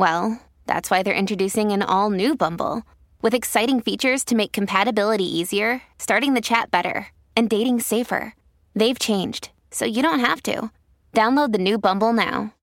[0.00, 2.84] well, that's why they're introducing an all new Bumble
[3.20, 8.34] with exciting features to make compatibility easier, starting the chat better, and dating safer.
[8.74, 10.70] They've changed, so you don't have to.
[11.12, 12.54] Download the new Bumble now.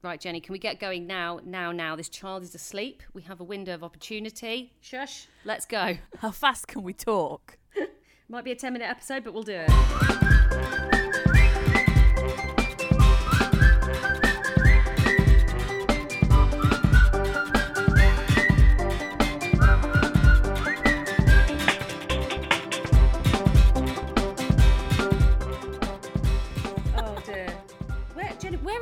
[0.00, 1.40] Right, Jenny, can we get going now?
[1.44, 1.96] Now, now.
[1.96, 3.02] This child is asleep.
[3.12, 4.72] We have a window of opportunity.
[4.80, 5.26] Shush.
[5.44, 5.98] Let's go.
[6.20, 7.58] How fast can we talk?
[8.30, 10.57] Might be a 10 minute episode, but we'll do it.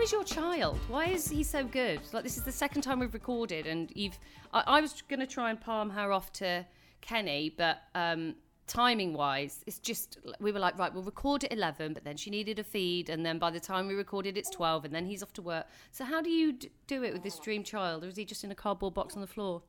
[0.06, 0.78] Is your child?
[0.88, 2.00] Why is he so good?
[2.12, 4.16] Like this is the second time we've recorded, and you've.
[4.52, 6.64] I, I was going to try and palm her off to
[7.00, 8.36] Kenny, but um,
[8.68, 12.30] timing wise, it's just we were like, right, we'll record at eleven, but then she
[12.30, 15.24] needed a feed, and then by the time we recorded, it's twelve, and then he's
[15.24, 15.66] off to work.
[15.90, 18.44] So how do you d- do it with this dream child, or is he just
[18.44, 19.62] in a cardboard box on the floor?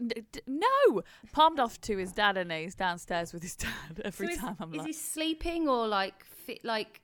[0.00, 3.70] N- d- No, palmed off to his dad, and he's downstairs with his dad
[4.04, 4.56] every So is, time.
[4.58, 7.00] I'm like is like, he sleeping or like fit like?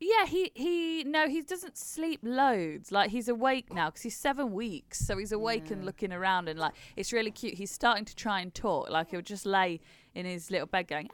[0.00, 2.90] Yeah, he he no, he doesn't sleep loads.
[2.90, 6.58] Like he's awake now because he's seven weeks, so he's awake and looking around, and
[6.58, 7.54] like it's really cute.
[7.54, 8.90] He's starting to try and talk.
[8.90, 9.80] Like he'll just lay
[10.14, 11.08] in his little bed going,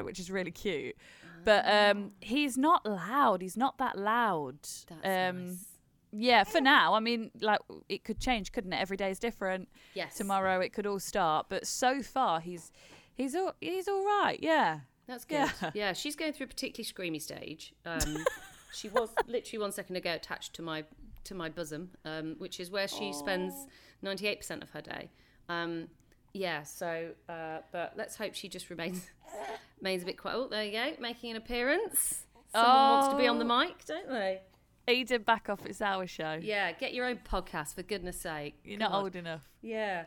[0.04, 0.96] which is really cute.
[1.44, 3.42] But um, he's not loud.
[3.42, 4.58] He's not that loud.
[4.62, 4.90] That's
[5.30, 5.64] um, nice.
[6.12, 6.92] Yeah, for now.
[6.94, 8.80] I mean, like it could change, couldn't it?
[8.80, 9.68] Every day is different.
[9.94, 10.16] Yes.
[10.16, 12.70] Tomorrow it could all start, but so far he's
[13.14, 14.38] he's all he's all right.
[14.42, 14.80] Yeah.
[15.12, 15.50] That's good.
[15.62, 15.70] Yeah.
[15.74, 15.92] Yeah.
[15.92, 17.74] she's going through a particularly screamy stage.
[17.84, 18.24] Um,
[18.72, 20.84] she was literally one second ago attached to my
[21.24, 23.52] to my bosom, um, which is where she spends
[24.00, 25.10] ninety eight percent of her day.
[25.50, 25.88] Um,
[26.32, 26.62] yeah.
[26.62, 29.10] So, uh, but let's hope she just remains
[29.80, 30.34] remains a bit quiet.
[30.34, 32.24] Oh, there you go, making an appearance.
[32.54, 34.40] Someone wants to be on the mic, don't they?
[34.88, 35.64] Eden back off.
[35.66, 36.38] It's our show.
[36.40, 36.72] Yeah.
[36.72, 38.54] Get your own podcast for goodness sake.
[38.64, 39.42] You're not old enough.
[39.60, 40.04] Yeah.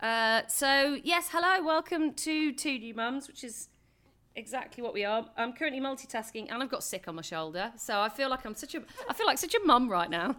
[0.00, 3.68] Uh, so yes, hello, welcome to Two New Mums, which is
[4.36, 5.26] exactly what we are.
[5.36, 8.54] I'm currently multitasking, and I've got sick on my shoulder, so I feel like I'm
[8.54, 10.36] such a I feel like such a mum right now.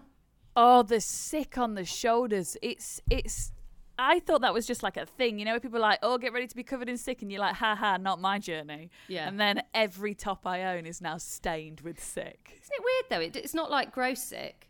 [0.56, 2.58] Oh, the sick on the shoulders.
[2.62, 3.52] It's it's.
[4.00, 5.54] I thought that was just like a thing, you know.
[5.54, 7.56] where People are like, "Oh, get ready to be covered in sick," and you're like,
[7.56, 9.28] "Ha ha, not my journey." Yeah.
[9.28, 12.60] And then every top I own is now stained with sick.
[12.62, 13.26] Isn't it weird though?
[13.26, 14.70] It, it's not like gross sick.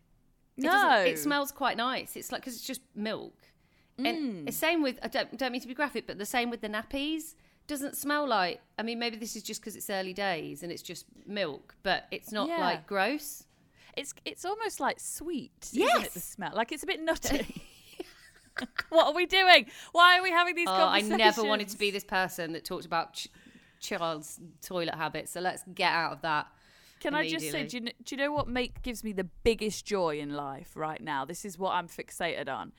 [0.57, 1.03] It No.
[1.05, 2.15] it smells quite nice.
[2.15, 3.35] It's like because it's just milk.
[3.99, 4.07] Mm.
[4.07, 6.61] And the same with I don't don't mean to be graphic, but the same with
[6.61, 7.35] the nappies.
[7.67, 8.61] Doesn't smell like.
[8.79, 12.05] I mean, maybe this is just because it's early days and it's just milk, but
[12.11, 12.59] it's not Yeah.
[12.59, 13.43] like gross.
[13.95, 16.05] It's it's almost like sweet, Yes.
[16.07, 16.13] it?
[16.13, 17.61] The smell, like it's a bit nutty.
[18.89, 19.65] what are we doing?
[19.91, 22.85] Why are we having these Oh, I never wanted to be this person that talked
[22.85, 23.27] about ch-
[23.79, 25.31] child's toilet habits.
[25.31, 26.47] So let's get out of that.
[26.99, 29.85] Can I just say, do you, do you know what make gives me the biggest
[29.85, 31.25] joy in life right now?
[31.25, 32.71] This is what I'm fixated on.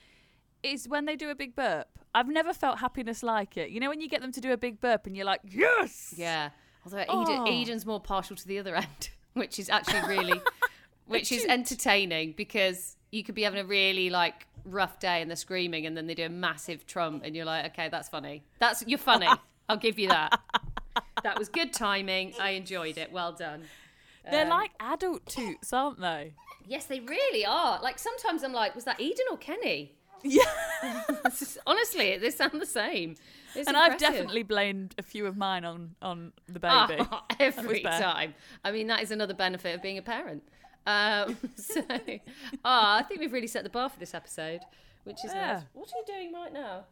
[0.63, 1.87] Is when they do a big burp.
[2.15, 3.71] I've never felt happiness like it.
[3.71, 6.15] You know when you get them to do a big burp and you're like, yes.
[6.17, 6.51] Yeah.
[6.85, 7.47] Although Eden, Oh.
[7.47, 10.41] Eden's more partial to the other end, which is actually really,
[11.07, 15.37] which is entertaining because you could be having a really like rough day and they're
[15.37, 18.43] screaming and then they do a massive trump and you're like, okay, that's funny.
[18.59, 19.29] That's you're funny.
[19.69, 20.41] I'll give you that.
[21.23, 22.35] That was good timing.
[22.41, 23.13] I enjoyed it.
[23.13, 23.65] Well done.
[24.31, 26.35] They're Um, like adult toots, aren't they?
[26.67, 27.81] Yes, they really are.
[27.83, 29.95] Like sometimes I'm like, was that Eden or Kenny?
[30.23, 30.45] Yeah.
[31.67, 33.17] Honestly, they sound the same.
[33.55, 37.05] It's and I've definitely blamed a few of mine on on the Oh, baby.
[37.41, 38.35] every time.
[38.65, 40.43] I mean, that is another benefit of being a parent.
[40.87, 44.61] Um, so, oh, I think we've really set the bar for this episode,
[45.05, 45.55] which is Yeah.
[45.55, 45.63] nice.
[45.73, 46.85] What are you doing right now?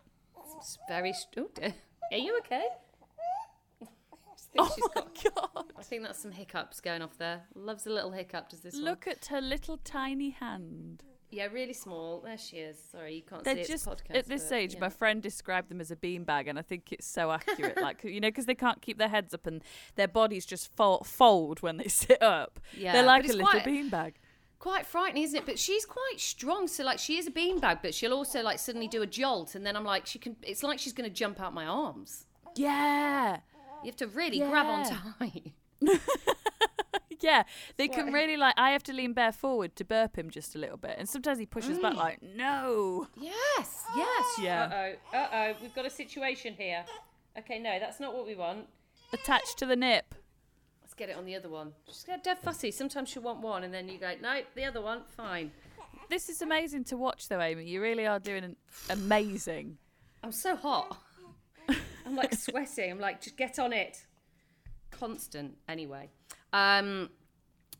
[0.58, 1.12] It's very.
[1.12, 1.73] St- oh.
[2.12, 2.67] Are you okay?
[3.82, 3.87] I
[4.52, 5.64] think, oh my got, god!
[5.78, 7.43] I think that's some hiccups going off there.
[7.55, 8.49] Loves a little hiccup.
[8.49, 8.84] Does this one?
[8.84, 11.02] Look at her little tiny hand.
[11.37, 12.21] Yeah, really small.
[12.25, 12.79] There she is.
[12.91, 14.75] Sorry, you can't They're see just podcast, at this but, stage.
[14.75, 14.81] yeah.
[14.81, 17.81] My friend described them as a beanbag, and I think it's so accurate.
[17.81, 19.62] like you know, because they can't keep their heads up and
[19.97, 22.59] their bodies just fold, fold when they sit up.
[22.77, 24.15] Yeah, they're like a little quite- beanbag.
[24.59, 25.47] quite frightening, isn't it?
[25.47, 26.69] But she's quite strong.
[26.69, 29.67] So like she is a beanbag, but she'll also like suddenly do a jolt, and
[29.67, 30.37] then I'm like, she can.
[30.43, 32.25] It's like she's going to jump out my arms.
[32.56, 33.41] Yeah,
[33.85, 34.85] You have to really grab on
[35.19, 35.53] tight.
[37.20, 37.44] yeah,
[37.76, 38.55] they can really like.
[38.56, 41.38] I have to lean bare forward to burp him just a little bit, and sometimes
[41.38, 44.25] he pushes back like, "No." Yes, yes.
[44.40, 44.64] Yeah.
[44.64, 44.75] Uh
[45.14, 45.55] oh, uh oh.
[45.61, 46.84] We've got a situation here.
[47.38, 48.67] Okay, no, that's not what we want.
[49.12, 50.14] Attached to the nip.
[50.82, 51.73] Let's get it on the other one.
[51.87, 52.70] She's get dead fussy.
[52.70, 55.50] Sometimes she'll want one, and then you go, no, the other one, fine.
[56.08, 57.64] This is amazing to watch, though, Amy.
[57.64, 58.56] You really are doing an
[58.88, 59.78] amazing.
[60.23, 60.96] I'm so hot.
[62.06, 62.93] I'm like sweating.
[62.93, 64.06] I'm like, just get on it.
[64.98, 66.08] Constant, anyway.
[66.52, 67.10] Um,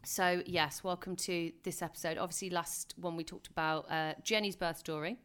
[0.05, 2.19] so yes, welcome to this episode.
[2.19, 5.17] Obviously, last one we talked about uh, Jenny's birth story,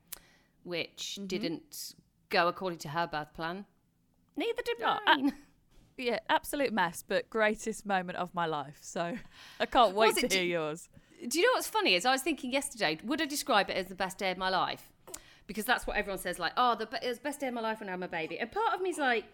[0.64, 1.96] which didn't
[2.30, 3.66] go according to her birth plan.
[4.36, 5.34] Neither did mine.
[5.98, 8.78] Yeah, absolute mess, but greatest moment of my life.
[8.82, 9.18] So
[9.60, 10.90] I can't wait to it hear yours.
[11.28, 11.94] Do you know what's funny?
[11.94, 14.50] Is I was thinking yesterday, would I describe it as the best day of my
[14.50, 14.90] life?
[15.46, 17.62] Because that's what everyone says, like, oh, the it was the best day of my
[17.62, 18.40] life when I had my baby.
[18.40, 19.26] And part of me's like,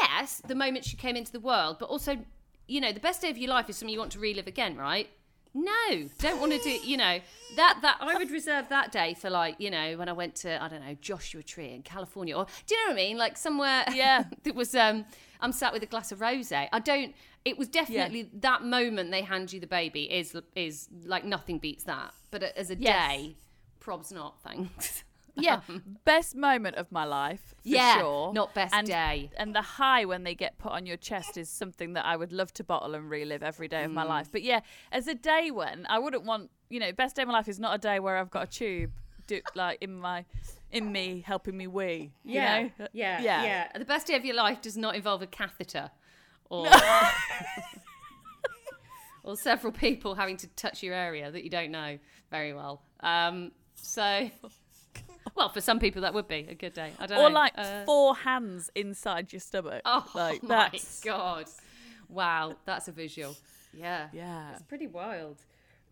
[0.00, 2.18] yes, the moment she came into the world, but also,
[2.66, 4.76] you know, the best day of your life is something you want to relive again,
[4.76, 5.08] right?
[5.56, 6.70] No, don't want to do.
[6.70, 7.20] You know
[7.56, 10.60] that that I would reserve that day for like you know when I went to
[10.60, 13.16] I don't know Joshua Tree in California or do you know what I mean?
[13.18, 14.24] Like somewhere Yeah.
[14.42, 15.04] that was um
[15.40, 16.68] I'm sat with a glass of rosé.
[16.72, 17.14] I don't.
[17.44, 21.84] It was definitely that moment they hand you the baby is is like nothing beats
[21.84, 22.12] that.
[22.32, 23.08] But as a Yes.
[23.12, 23.36] day,
[23.80, 25.04] probs not thanks.
[25.36, 25.60] Yeah,
[26.04, 28.32] best moment of my life, for Yeah, sure.
[28.32, 29.30] not best and, day.
[29.36, 32.32] And the high when they get put on your chest is something that I would
[32.32, 33.94] love to bottle and relive every day of Mm.
[33.94, 34.30] my life.
[34.30, 34.60] But yeah,
[34.92, 37.58] as a day when I wouldn't want, you know, best day of my life is
[37.58, 38.92] not a day where I've got a tube,
[39.26, 40.24] do, like in my,
[40.70, 42.12] in me helping me wee.
[42.24, 42.70] You yeah, know?
[42.92, 43.78] yeah, yeah, yeah.
[43.78, 45.90] The best day of your life does not involve a catheter,
[46.50, 46.68] or
[49.24, 51.98] or several people having to touch your area that you don't know
[52.30, 52.82] very well.
[53.00, 54.30] Um, so,
[55.34, 56.92] well, for some people that would be a good day.
[56.98, 57.24] I don't know.
[57.26, 59.82] Or like Uh, four hands inside your stomach.
[59.84, 61.46] Oh like my that's god!
[62.08, 63.36] Wow, that's a visual.
[63.72, 64.52] Yeah, yeah.
[64.52, 65.38] it's pretty wild.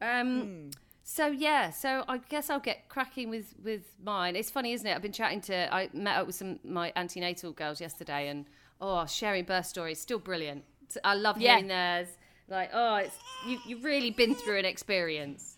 [0.01, 0.71] Um,
[1.05, 4.37] so yeah, so I guess I'll get cracking with with mine.
[4.37, 4.95] It's funny, isn't it?
[4.95, 5.73] I've been chatting to.
[5.75, 8.47] I met up with some my antenatal girls yesterday, and
[8.81, 10.65] oh, sharing birth stories, still brilliant.
[11.05, 11.53] I love Yeah.
[11.53, 12.09] hearing theirs.
[12.49, 13.17] Like, oh, it's
[13.49, 13.59] you.
[13.67, 15.57] You've really been through an experience.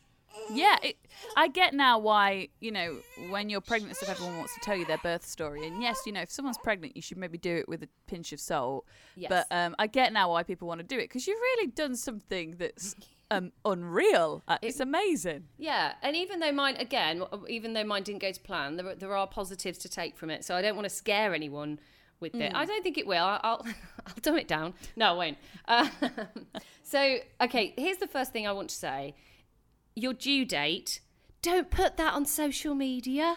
[0.53, 0.97] Yeah, it,
[1.37, 2.99] I get now why you know
[3.31, 5.67] when you're pregnant and stuff, everyone wants to tell you their birth story.
[5.67, 8.33] And yes, you know if someone's pregnant, you should maybe do it with a pinch
[8.33, 8.85] of salt.
[9.17, 9.31] Yes.
[9.31, 11.97] But um, I get now why people want to do it because you've really done
[11.97, 12.95] something that's
[13.31, 14.43] um, unreal.
[14.47, 15.45] Uh, it's amazing.
[15.57, 18.95] Yeah, and even though mine, again, even though mine didn't go to plan, there, are-
[18.95, 20.45] there are positives to take from it.
[20.45, 21.79] So I don't want to scare anyone
[22.21, 22.53] with it.
[22.55, 23.25] I don't think it will.
[23.25, 23.65] I- I'll,
[24.07, 24.75] I'll dumb it down.
[24.95, 25.39] No, I won't.
[25.67, 25.91] Um,
[26.83, 29.15] so, okay, here's the first thing I want to say.
[29.97, 31.01] Your due date,
[31.43, 33.37] don't put that on social media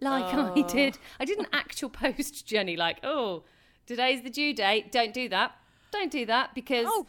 [0.00, 0.62] like I oh.
[0.68, 0.98] did.
[1.20, 3.44] I did an actual post, Jenny, like, oh,
[3.86, 4.92] today's the due date.
[4.92, 5.52] Don't do that.
[5.90, 7.06] Don't do that because Oh,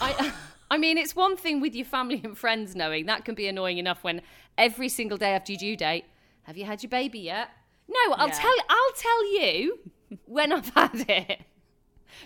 [0.00, 0.32] I,
[0.70, 3.78] I mean, it's one thing with your family and friends knowing that can be annoying
[3.78, 4.22] enough when
[4.58, 6.04] every single day after your due date,
[6.44, 7.50] have you had your baby yet?
[7.88, 8.34] No, I'll Yeah.
[8.34, 8.54] tell.
[8.68, 9.78] I'll tell you
[10.26, 11.40] when I've had it.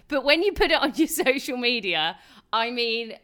[0.08, 2.19] But when you put it on your social media,
[2.52, 3.14] I mean,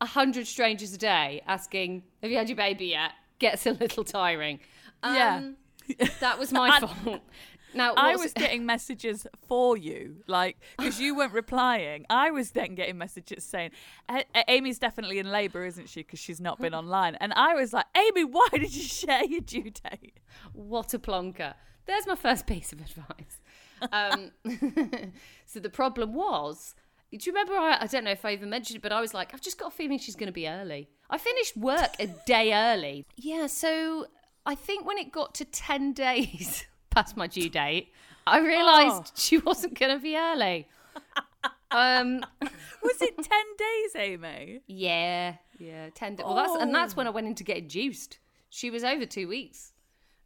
[0.00, 4.04] a hundred strangers a day asking, "Have you had your baby yet?" gets a little
[4.04, 4.60] tiring.
[5.04, 5.36] Yeah.
[5.36, 5.56] Um,
[6.20, 7.20] that was my And- fault.
[7.72, 12.04] Now I was getting messages for you, like because you weren't replying.
[12.10, 13.70] I was then getting messages saying,
[14.10, 16.00] "A- A- "Amy's definitely in labour, isn't she?
[16.00, 19.40] Because she's not been online." And I was like, "Amy, why did you share your
[19.40, 20.18] due date?"
[20.52, 21.54] What a plonker.
[21.86, 23.40] There's my first piece of advice.
[23.92, 24.32] Um,
[25.46, 26.74] so the problem was,
[27.10, 27.54] do you remember?
[27.54, 29.58] I, I don't know if I even mentioned it, but I was like, I've just
[29.58, 30.88] got a feeling she's going to be early.
[31.08, 33.04] I finished work a day early.
[33.16, 34.06] Yeah, so
[34.46, 37.92] I think when it got to 10 days past my due date,
[38.26, 39.12] I realised Oh.
[39.16, 40.68] she wasn't going to be early.
[41.72, 42.24] Um,
[42.82, 44.60] Was it ten days, Amy?
[44.66, 46.24] yeah, yeah, 10 days.
[46.26, 48.18] Well, that's, and that's when I went in to get induced.
[48.50, 49.72] She was over two weeks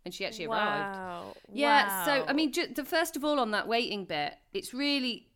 [0.04, 0.96] and she actually arrived.
[0.96, 1.36] Wow.
[1.52, 2.04] Yeah.
[2.06, 5.26] So I mean, ju- the first of all on that waiting bit, it's really,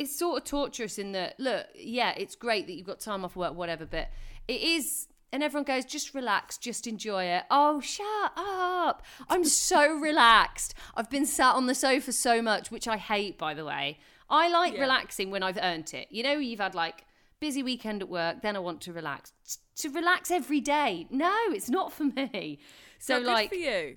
[0.00, 1.38] it's sort of torturous in that.
[1.38, 4.08] Look, yeah, it's great that you've got time off work, whatever, but
[4.48, 5.06] it is.
[5.32, 7.44] And everyone goes, just relax, just enjoy it.
[7.52, 9.02] Oh, shut up.
[9.28, 10.74] I'm so relaxed.
[10.96, 13.98] I've been sat on the sofa so much, which I hate, by the way.
[14.28, 14.80] I like Yeah.
[14.80, 16.08] relaxing when I've earned it.
[16.10, 17.04] You know, you've had like
[17.38, 19.32] busy weekend at work, then I want to relax.
[19.76, 21.06] To relax every day.
[21.10, 22.58] No, it's not for me.
[22.98, 23.96] So, Not good like, for you.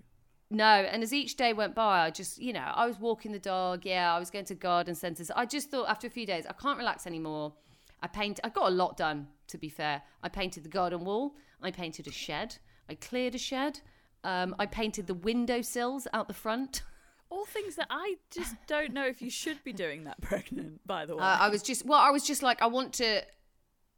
[0.53, 3.39] No, and as each day went by, I just, you know, I was walking the
[3.39, 3.85] dog.
[3.85, 5.31] Yeah, I was going to garden centres.
[5.35, 7.53] I just thought after a few days, I can't relax anymore.
[8.01, 8.39] I paint.
[8.43, 9.27] I got a lot done.
[9.47, 11.35] To be fair, I painted the garden wall.
[11.61, 12.57] I painted a shed.
[12.89, 13.81] I cleared a shed.
[14.23, 16.83] Um, I painted the window sills out the front.
[17.29, 20.85] All things that I just don't know if you should be doing that pregnant.
[20.85, 23.23] By the way, Uh, I was just well, I was just like, I want to.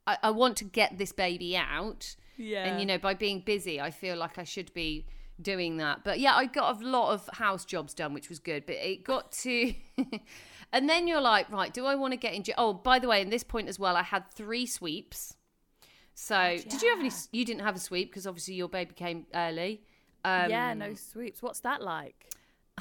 [0.06, 2.16] I, I want to get this baby out.
[2.36, 2.64] Yeah.
[2.64, 5.06] And you know, by being busy, I feel like I should be
[5.40, 6.04] doing that.
[6.04, 8.66] But yeah, I got a lot of house jobs done, which was good.
[8.66, 9.74] But it got to,
[10.72, 12.54] and then you're like, right, do I want to get into?
[12.56, 15.36] Oh, by the way, in this point as well, I had three sweeps.
[16.14, 17.10] So did you have any?
[17.32, 19.82] You didn't have a sweep because obviously your baby came early.
[20.24, 21.42] Um, yeah, no sweeps.
[21.42, 22.32] What's that like?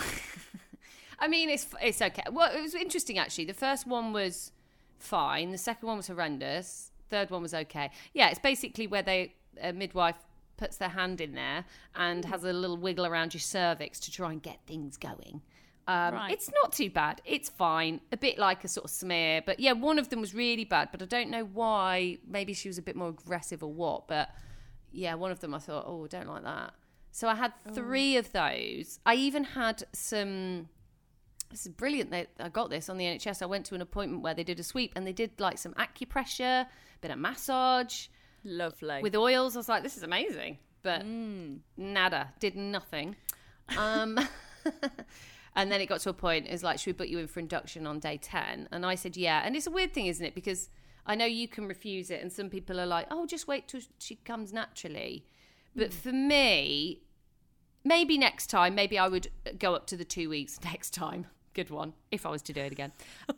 [1.20, 2.24] I mean, it's it's okay.
[2.32, 3.46] Well, it was interesting actually.
[3.46, 4.54] The first one was
[5.00, 5.52] fine.
[5.52, 6.92] The second one was horrendous.
[7.10, 7.92] Third one was okay.
[8.14, 10.16] Yeah, it's basically where they a midwife
[10.58, 14.32] puts their hand in there and has a little wiggle around your cervix to try
[14.32, 15.42] and get things going.
[15.88, 16.32] Um, Right.
[16.32, 17.22] It's not too bad.
[17.26, 18.02] It's fine.
[18.12, 20.90] A bit like a sort of smear, but yeah, one of them was really bad.
[20.92, 22.18] But I don't know why.
[22.28, 24.08] Maybe she was a bit more aggressive or what.
[24.08, 24.30] But
[24.92, 26.74] yeah, one of them I thought, oh, don't like that.
[27.12, 29.00] So I had three of those.
[29.06, 30.68] I even had some
[31.52, 32.12] this is brilliant.
[32.12, 33.42] They, I got this on the NHS.
[33.42, 35.74] I went to an appointment where they did a sweep and they did like some
[35.76, 36.68] acupressure, a
[37.02, 38.08] bit of massage
[38.46, 39.02] Lovely.
[39.02, 39.56] with oils.
[39.56, 41.04] I was like, this is amazing, but
[41.78, 43.16] nada, did nothing.
[43.78, 44.20] Um,
[45.56, 46.46] and then it got to a point.
[46.48, 48.70] It was like, should we put you in for induction on day ten?
[48.72, 49.42] And I said, yeah.
[49.44, 50.36] And it's a weird thing, isn't it?
[50.36, 50.70] Because
[51.06, 53.82] I know you can refuse it, and some people are like, oh, just wait till
[54.00, 55.26] she comes naturally.
[55.76, 57.02] But for me,
[57.84, 61.28] maybe next time, maybe I would go up to the two weeks next time.
[61.54, 62.92] Good one, if I was to do it again.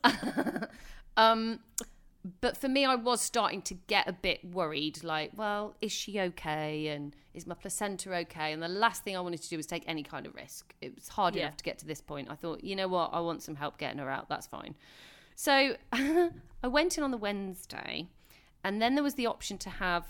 [1.17, 1.59] um,
[2.41, 5.03] but for me, I was starting to get a bit worried.
[5.03, 6.87] Like, well, is she okay?
[6.87, 8.51] And is my placenta okay?
[8.53, 10.73] And the last thing I wanted to do was take any kind of risk.
[10.81, 11.43] It was hard Yeah.
[11.43, 12.29] enough to get to this point.
[12.29, 13.11] I thought, you know what?
[13.13, 14.29] I want some help getting her out.
[14.29, 14.75] That's fine.
[15.35, 18.07] So I went in on the Wednesday,
[18.63, 20.05] and then there was the option to have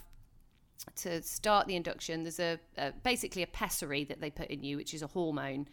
[0.96, 4.78] to start the induction, there's a, a basically a pessary that they put in you,
[4.78, 5.68] which is a hormone,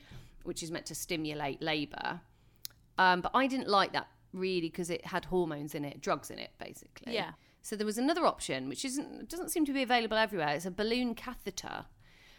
[0.45, 2.21] which is meant to stimulate labour.
[2.99, 6.39] Um, but I didn't like that really because it had hormones in it, drugs in
[6.39, 7.15] it, basically.
[7.15, 7.33] Yeah.
[7.63, 10.49] So there was another option, which isn't doesn't seem to be available everywhere.
[10.49, 11.87] It's a balloon catheter,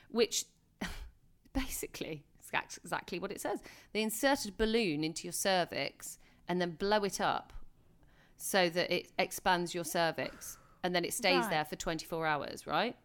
[0.10, 0.46] which
[1.54, 3.60] basically ex- exactly what it says.
[3.94, 7.54] They inserted a balloon into your cervix and then blow it up
[8.38, 11.50] so that it expands your cervix and then it stays Right.
[11.50, 12.96] there for 24 hours, right?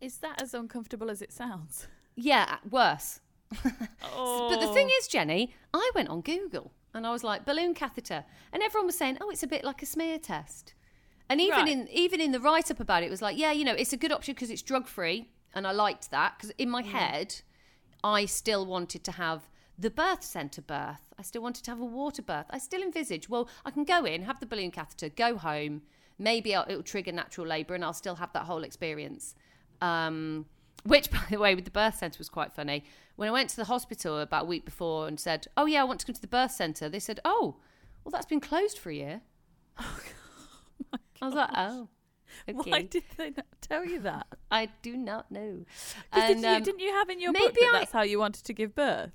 [0.00, 1.86] Is that as uncomfortable as it sounds?
[2.16, 3.20] Yeah, worse.
[4.02, 4.48] Oh.
[4.48, 4.98] But the thing oh.
[4.98, 8.96] is, Jenny, I went on Google and I was like balloon catheter, and everyone was
[8.98, 10.74] saying, "Oh, it's a bit like a smear test."
[11.28, 11.68] And even Right.
[11.68, 13.92] in even in the write up about it, it was like, "Yeah, you know, it's
[13.92, 16.72] a good option because it's drug free," and I liked that because in Mm.
[16.72, 17.42] my head,
[18.02, 21.12] I still wanted to have the birth centre birth.
[21.18, 22.46] I still wanted to have a water birth.
[22.50, 25.82] I still envisage, well, I can go in, have the balloon catheter, go home.
[26.18, 29.34] Maybe I'll, it'll trigger natural labour, and I'll still have that whole experience.
[29.80, 30.46] Um,
[30.84, 32.84] which, by the way, with the birth centre was quite funny.
[33.20, 35.84] When I went to the hospital about a week before and said, "Oh yeah, I
[35.84, 37.56] want to come to the birth centre," they said, "Oh,
[38.02, 39.20] well, that's been closed for a year."
[39.78, 41.88] I was like, "Oh,
[42.48, 44.26] okay." Why did they not tell you that?
[44.50, 45.66] I do not know.
[46.10, 48.00] 'Cause did you, um, didn't you have in your book maybe that I- that's how
[48.00, 49.10] you wanted to give birth?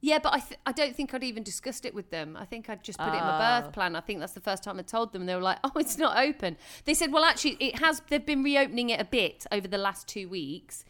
[0.00, 2.34] Yeah, but I, th- I don't think I'd even discussed it with them.
[2.34, 3.62] I think I'd just put it in my Oh.
[3.62, 3.96] birth plan.
[3.96, 5.26] I think that's the first time I told them.
[5.26, 8.00] They were like, "Oh, it's not open." They said, "Well, actually, it has.
[8.08, 10.84] They've been reopening it a bit over the last two weeks,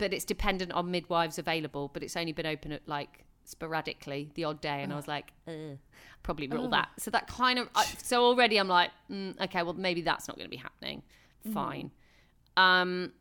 [0.00, 1.88] but it's dependent on midwives available.
[1.92, 5.32] But it's only been open at like sporadically, the odd day." And I was like,
[6.22, 7.68] "Probably rule that." So that kind of.
[7.74, 11.02] I, so already, I'm like, mm, "Okay, well, maybe that's not going to be happening.
[11.52, 11.90] Fine."
[12.56, 13.12] Um,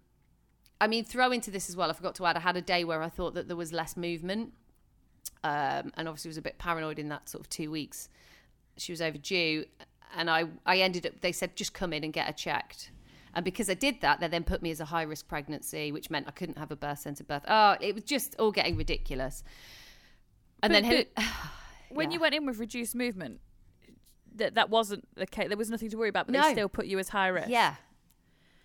[0.81, 1.89] I mean, throw into this as well.
[1.89, 2.37] I forgot to add.
[2.37, 4.53] I had a day where I thought that there was less movement
[5.43, 8.09] um, and obviously was a bit paranoid in that sort of two weeks.
[8.77, 9.65] She was overdue,
[10.15, 11.21] and I I ended up.
[11.21, 12.91] They said just come in and get her checked,
[13.35, 16.09] and because I did that, they then put me as a high risk pregnancy, which
[16.09, 17.43] meant I couldn't have a birth centre birth.
[17.47, 19.43] Oh, it was just all getting ridiculous.
[20.63, 21.05] And But- then
[21.91, 22.15] When Yeah.
[22.15, 23.41] you went in with reduced movement,
[24.35, 25.47] that that wasn't the case.
[25.47, 26.43] There was nothing to worry about, but No.
[26.43, 27.49] they still put you as high risk.
[27.49, 27.75] yeah,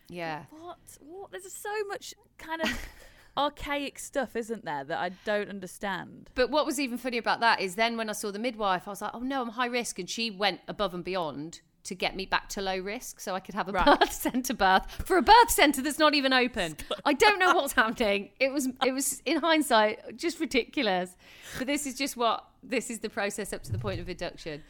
[0.09, 0.44] yeah.
[0.50, 0.78] What?
[1.00, 1.30] What?
[1.30, 2.68] There's so much kind of
[3.37, 6.28] archaic stuff, isn't there, that I don't understand.
[6.35, 8.90] But what was even funny about that is then when I saw the midwife, I
[8.90, 9.99] was like, oh no, I'm high risk.
[9.99, 13.41] And she went above and beyond to get me back to low risk so I
[13.41, 13.99] could have a Right.
[14.00, 16.76] birth centre birth for a birth centre that's not even open.
[17.05, 18.31] I don't know what's happening.
[18.41, 21.14] It was, it was in hindsight, just ridiculous.
[21.59, 24.62] But this is just what, this is the process up to the point of induction.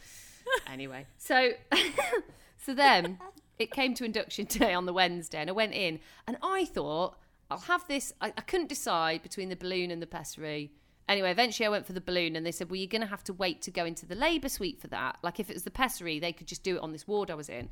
[0.70, 1.52] Anyway, so,
[2.58, 3.18] so then
[3.58, 7.16] it came to induction day on the Wednesday and I went in and I thought,
[7.50, 8.12] I'll have this.
[8.20, 10.72] I, I couldn't decide between the balloon and the pessary.
[11.08, 13.24] Anyway, eventually I went for the balloon and they said, well, you're going to have
[13.24, 15.18] to wait to go into the labour suite for that.
[15.22, 17.34] Like if it was the pessary, they could just do it on this ward I
[17.34, 17.68] was in.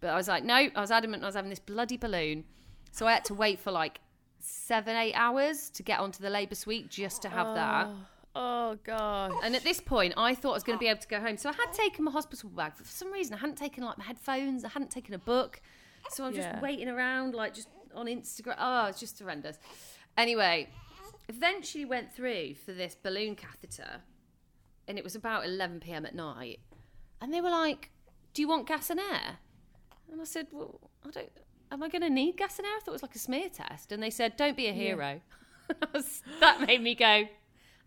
[0.00, 2.44] But I was like, no, I was adamant I was having this bloody balloon.
[2.90, 4.00] So I had to wait for like
[4.38, 7.86] seven, eight hours to get onto the labour suite just to have that.
[7.88, 7.96] Oh,
[8.34, 9.32] oh god.
[9.44, 11.36] And at this point, I thought I was going to be able to go home.
[11.36, 12.74] So I had taken my hospital bag.
[12.74, 14.64] For some reason, I hadn't taken like my headphones.
[14.64, 15.60] I hadn't taken a book.
[16.08, 16.60] So I'm just Yeah.
[16.60, 18.56] waiting around, like just on Instagram.
[18.58, 19.58] Oh, it's just horrendous.
[20.16, 20.68] Anyway,
[21.28, 24.00] eventually went through for this balloon catheter,
[24.88, 26.04] and it was about 11 p.m.
[26.06, 26.60] at night,
[27.20, 27.90] and they were like,
[28.34, 29.38] "Do you want gas and air?"
[30.10, 31.30] And I said, "Well, I don't.
[31.70, 32.72] Am I going to need gas and air?
[32.76, 35.20] I thought it was like a smear test." And they said, "Don't be a hero."
[35.94, 37.24] Was- that made me go,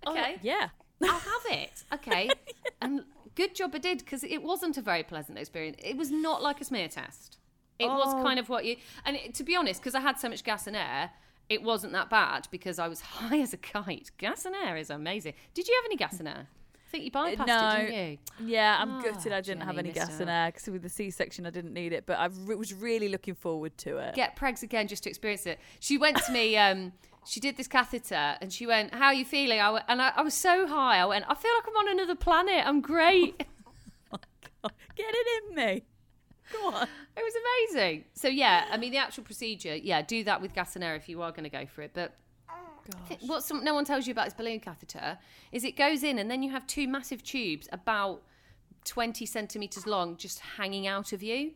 [0.07, 0.69] oh, "Okay, Yeah.
[1.03, 2.29] I'll have it." Okay,
[2.81, 3.03] and
[3.35, 5.77] good job I did because it wasn't a very pleasant experience.
[5.83, 7.37] It was not like a smear test.
[7.77, 8.23] It was Oh.
[8.23, 10.65] kind of what you and it, to be honest, because I had so much gas
[10.65, 11.11] and air.
[11.49, 14.11] It wasn't that bad because I was high as a kite.
[14.17, 15.33] Gas and air is amazing.
[15.53, 16.47] Did you have any gas and air?
[16.47, 17.69] I think you bypassed no.
[17.71, 18.17] it, didn't you?
[18.53, 21.45] Yeah, I'm Ah, gutted I didn't have any gas and air because with the C-section
[21.45, 24.15] I didn't need it, but I re- was really looking forward to it.
[24.15, 25.59] get pregs again just to experience it.
[25.79, 26.93] She went to me, um,
[27.27, 29.59] she did this catheter and she went, How are you feeling?
[29.59, 30.97] I went, and I, I was so high.
[30.99, 32.65] I went, I feel like I'm on another planet.
[32.65, 33.35] I'm great.
[34.13, 35.83] it Get it in me.
[36.53, 36.87] Go on.
[37.17, 37.33] It was
[37.73, 38.05] amazing.
[38.13, 41.09] So, yeah, I mean, the actual procedure, yeah, do that with gas and air if
[41.09, 41.91] you are going to go for it.
[41.93, 42.15] But
[43.07, 45.17] think what some, no one tells you about this balloon catheter
[45.51, 48.21] is it goes in and then you have two massive tubes about
[48.85, 51.51] 20 centimetres long just hanging out of you,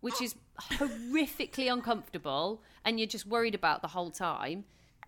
[0.00, 0.34] which is
[0.72, 4.64] horrifically uncomfortable and you're just worried about the whole time.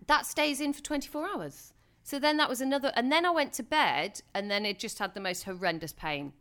[0.07, 1.73] That stays in for 24 hours.
[2.03, 4.99] So then that was another, and then I went to bed and then it just
[4.99, 6.31] had the most horrendous pain.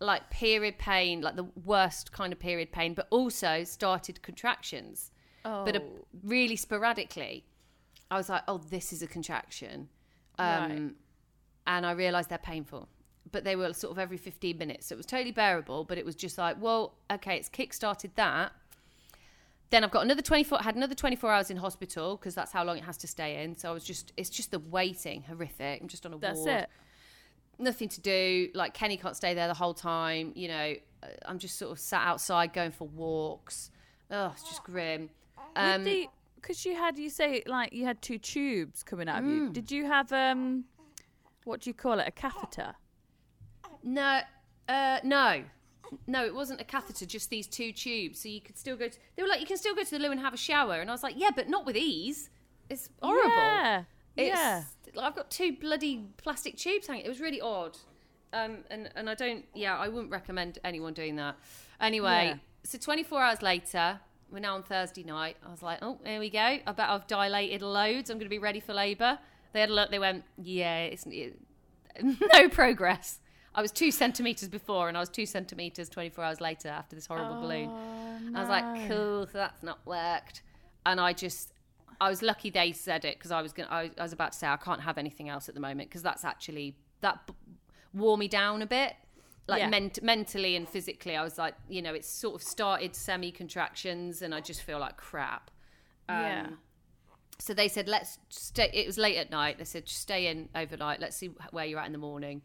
[0.00, 5.10] Like period pain, like the worst kind of period pain, but also started contractions,
[5.44, 6.06] but a, Oh.
[6.24, 7.44] really sporadically.
[8.10, 9.88] I was like, oh, this is a contraction.
[10.38, 10.90] Um, Right.
[11.66, 12.88] And I realised they're painful.
[13.30, 14.86] But they were sort of every 15 minutes.
[14.86, 18.52] So it was totally bearable, but it was just like, well, okay, it's kick-started that.
[19.70, 22.76] Then I've got another 24, had another 24 hours in hospital because that's how long
[22.76, 23.56] it has to stay in.
[23.56, 25.80] So I was just, it's just the waiting, horrific.
[25.80, 26.68] I'm just on a That's ward it.
[27.62, 28.48] Nothing to do.
[28.54, 30.32] Like Kenny can't stay there the whole time.
[30.34, 33.70] You know, uh, I'm just sort of sat outside going for walks.
[34.10, 35.10] Oh, it's just grim.
[35.56, 35.86] Um,
[36.36, 39.48] because you had you say like you had two tubes coming out of you.
[39.48, 39.52] Mm.
[39.52, 40.64] Did you have um,
[41.44, 42.08] what do you call it?
[42.08, 42.74] A catheter.
[43.82, 44.20] no,
[44.68, 45.44] uh, no,
[46.06, 47.06] no, it wasn't a catheter.
[47.06, 48.88] Just these two tubes, so you could still go.
[48.88, 50.80] To, they were like, you can still go to the loo and have a shower,
[50.80, 52.30] and I was like, yeah, but not with ease.
[52.68, 53.30] It's horrible.
[53.30, 53.84] Yeah.
[54.16, 54.64] It's, yeah.
[55.00, 57.04] I've got two bloody plastic tubes hanging.
[57.04, 57.78] It was really odd.
[58.32, 61.36] Um, and, and I don't, yeah, I wouldn't recommend anyone doing that.
[61.80, 62.36] Anyway, Yeah.
[62.64, 65.36] so 24 hours later, we're now on Thursday night.
[65.46, 66.38] I was like, oh, here we go.
[66.38, 68.08] I bet I've dilated loads.
[68.10, 69.18] I'm going to be ready for labour.
[69.52, 71.38] They had a look, they went, yeah, it's it,
[72.02, 73.18] no progress.
[73.54, 77.04] I was two centimetres before and I was two centimetres 24 hours later after this
[77.06, 77.68] horrible balloon.
[78.34, 80.40] I was like, cool, so that's not worked.
[80.86, 81.51] And I just,
[82.06, 84.46] I was lucky they said it because I was going I, was about to say
[84.46, 87.34] I can't have anything else at the moment because that's actually, that b-
[87.94, 88.94] wore me down a bit.
[89.48, 89.68] Like Yeah.
[89.70, 94.22] ment- mentally and physically, I was like, you know, it's sort of started semi contractions
[94.22, 95.50] and I just feel like crap.
[96.08, 96.44] yeah.
[96.46, 96.58] Um,
[97.38, 98.70] So they said, let's stay.
[98.72, 99.58] It was late at night.
[99.58, 101.00] They said, stay in overnight.
[101.00, 102.42] Let's see where you're at in the morning.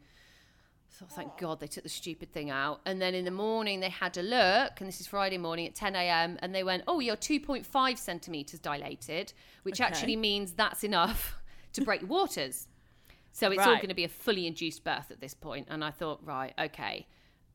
[0.90, 2.82] So thank God they took the stupid thing out.
[2.86, 5.76] And then in the morning, they had a look, and this is Friday morning at
[5.76, 9.32] 10 a.m., and they went, oh, you're 2.5 centimetres dilated,
[9.64, 9.84] which Okay.
[9.88, 11.38] actually means that's enough
[11.74, 12.68] to break your waters.
[13.32, 15.68] So it's all going to be a fully induced birth at this point.
[15.70, 17.06] And I thought, right, okay.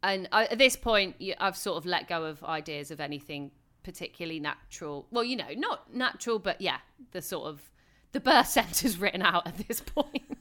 [0.05, 3.51] And I, at this point, I've sort of let go of ideas of anything
[3.83, 5.09] particularly natural.
[5.11, 6.79] Well, you know, not natural, but yeah,
[7.11, 7.73] the sort of
[8.13, 10.32] the birth centre's written out at this point.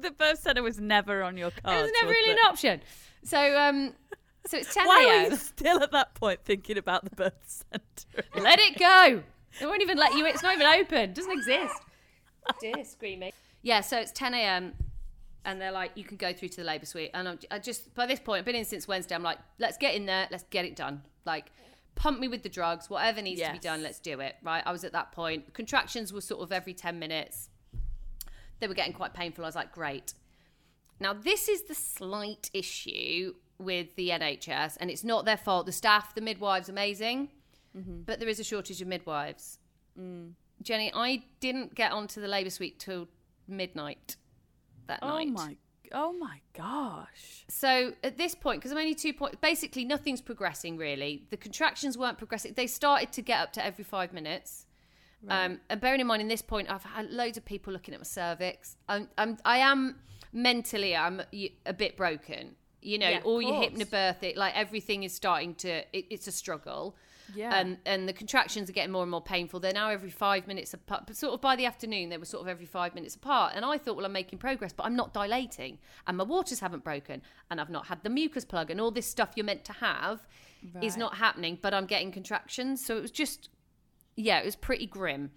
[0.00, 1.78] The birth center was never on your card.
[1.78, 2.38] it was never really it?
[2.38, 2.80] an option.
[3.22, 3.92] So, um,
[4.46, 5.32] so it's 10 Why a.m.
[5.32, 8.26] you still at that point thinking about the birth center?
[8.42, 9.22] Let it go.
[9.60, 10.24] They won't even let you.
[10.26, 11.12] It's not even open.
[11.12, 11.74] Doesn't exist.
[12.60, 13.32] Dear screaming.
[13.62, 13.80] Yeah.
[13.80, 14.74] So it's 10 a.m.
[15.44, 17.10] and they're like, you can go through to the labour suite.
[17.14, 19.14] And I'm, I just by this point, I've been in since Wednesday.
[19.14, 20.28] I'm like, let's get in there.
[20.30, 21.02] Let's get it done.
[21.24, 21.50] Like,
[21.94, 22.88] pump me with the drugs.
[22.88, 24.36] Whatever needs to be done, let's do it.
[24.42, 24.62] Right.
[24.64, 25.52] I was at that point.
[25.54, 27.50] Contractions were sort of every 10 minutes.
[28.60, 29.44] They were getting quite painful.
[29.44, 30.14] I was like, great.
[31.00, 35.66] Now, this is the slight issue with the NHS, and it's not their fault.
[35.66, 37.28] The staff, the midwives, amazing,
[37.76, 38.02] mm-hmm.
[38.02, 39.58] but there is a shortage of midwives.
[39.98, 40.32] Mm.
[40.62, 43.08] Jenny, I didn't get onto the labour suite till
[43.46, 44.16] midnight
[44.86, 45.28] that Oh night.
[45.28, 45.56] my!
[45.92, 47.44] Oh my gosh!
[47.48, 51.26] So at this point, because I'm only two points, basically nothing's progressing really.
[51.30, 52.54] The contractions weren't progressing.
[52.54, 54.66] They started to get up to every five minutes.
[55.28, 58.00] Um, and bearing in mind, in this point, I've had loads of people looking at
[58.00, 58.76] my cervix.
[58.88, 59.96] I'm, I'm, I am
[60.32, 61.22] mentally, I'm
[61.66, 62.54] a bit broken.
[62.80, 65.78] You know, Yeah, all your hypnobirthing, like everything is starting to.
[65.96, 66.96] It, it's a struggle.
[67.34, 67.58] Yeah.
[67.58, 69.60] And and the contractions are getting more and more painful.
[69.60, 71.02] They're now every five minutes apart.
[71.06, 73.54] But sort of by the afternoon, they were sort of every five minutes apart.
[73.56, 76.84] And I thought, well, I'm making progress, but I'm not dilating, and my waters haven't
[76.84, 79.72] broken, and I've not had the mucus plug, and all this stuff you're meant to
[79.74, 80.20] have.
[80.82, 82.84] is not happening, but I'm getting contractions.
[82.84, 83.48] So it was just,
[84.18, 85.30] yeah, it was pretty grim.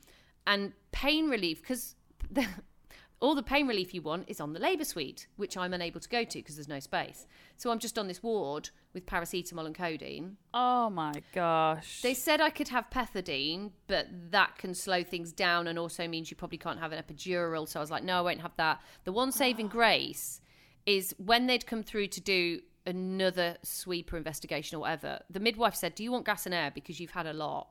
[0.47, 1.95] And pain relief, because
[3.19, 6.09] all the pain relief you want is on the labour suite, which I'm unable to
[6.09, 7.27] go to because there's no space.
[7.57, 10.37] So I'm just on this ward with paracetamol and codeine.
[10.53, 12.01] Oh my gosh.
[12.01, 16.31] They said I could have pethidine, but that can slow things down and also means
[16.31, 17.69] you probably can't have an epidural.
[17.69, 18.81] So I was like, no, I won't have that.
[19.03, 19.73] The one saving ah.
[19.73, 20.41] grace
[20.87, 25.93] is when they'd come through to do another sweeper investigation or whatever, the midwife said,
[25.93, 26.71] Do you want gas and air?
[26.73, 27.67] Because you've had a lot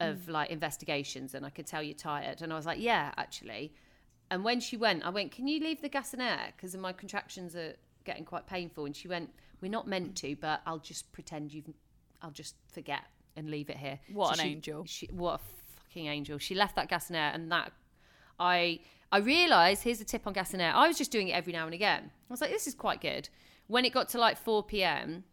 [0.00, 0.30] of mm.
[0.30, 2.42] like investigations and I could tell you're tired.
[2.42, 3.72] And I was like, Yeah, actually.
[4.30, 6.52] And when she went, I went, Can you leave the gas and air?
[6.56, 8.84] Because my contractions are getting quite painful.
[8.84, 9.30] And she went,
[9.60, 11.70] We're not meant to, but I'll just pretend you've,
[12.22, 13.02] I'll just forget
[13.36, 13.98] and leave it here.
[14.12, 14.84] What an she- angel.
[14.86, 16.38] She, what a fucking angel.
[16.38, 17.72] She left that gas and air, and that
[18.38, 18.80] I
[19.12, 19.84] I realised.
[19.84, 20.74] Here's a tip on gas and air.
[20.74, 22.02] I was just doing it every now and again.
[22.04, 23.28] I was like, this is quite good.
[23.66, 25.24] When it got to like 4 p.m.,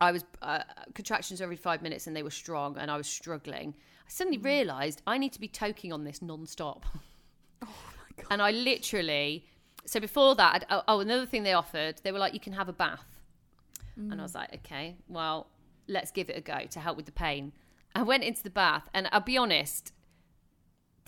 [0.00, 0.62] I was uh,
[0.94, 3.74] contractions every five minutes, and they were strong, and I was struggling.
[4.06, 4.44] I suddenly Mm.
[4.44, 6.84] realised I need to be toking on this non-stop.
[7.62, 7.68] Oh
[8.30, 9.44] And I literally,
[9.84, 12.54] so before that, I'd- oh, oh, another thing they offered, they were like, you can
[12.54, 13.20] have a bath.
[13.96, 15.46] And I was like, okay, well,
[15.86, 17.52] let's give it a go to help with the pain.
[17.94, 19.92] I went into the bath, and I'll be honest,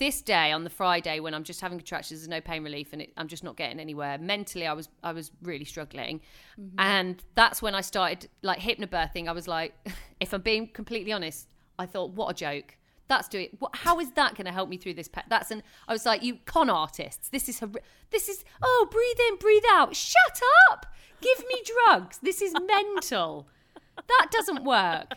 [0.03, 3.03] this day on the Friday when I'm just having contractions, there's no pain relief, and
[3.03, 4.17] it, I'm just not getting anywhere.
[4.17, 6.19] Mentally, I was I was really struggling,
[6.59, 6.77] mm-hmm.
[6.77, 9.29] and that's when I started like hypnobirthing.
[9.29, 9.73] I was like,
[10.19, 11.47] if I'm being completely honest,
[11.79, 12.75] I thought, what a joke.
[13.07, 13.49] That's doing.
[13.59, 15.07] What, how is that going to help me through this?
[15.07, 15.63] Pe- that's an.
[15.87, 17.29] I was like, you con artists.
[17.29, 17.59] This is.
[17.59, 18.43] Hor- this is.
[18.61, 19.95] Oh, breathe in, breathe out.
[19.95, 20.85] Shut up.
[21.21, 22.19] Give me drugs.
[22.21, 23.47] This is mental.
[23.95, 25.13] That doesn't work.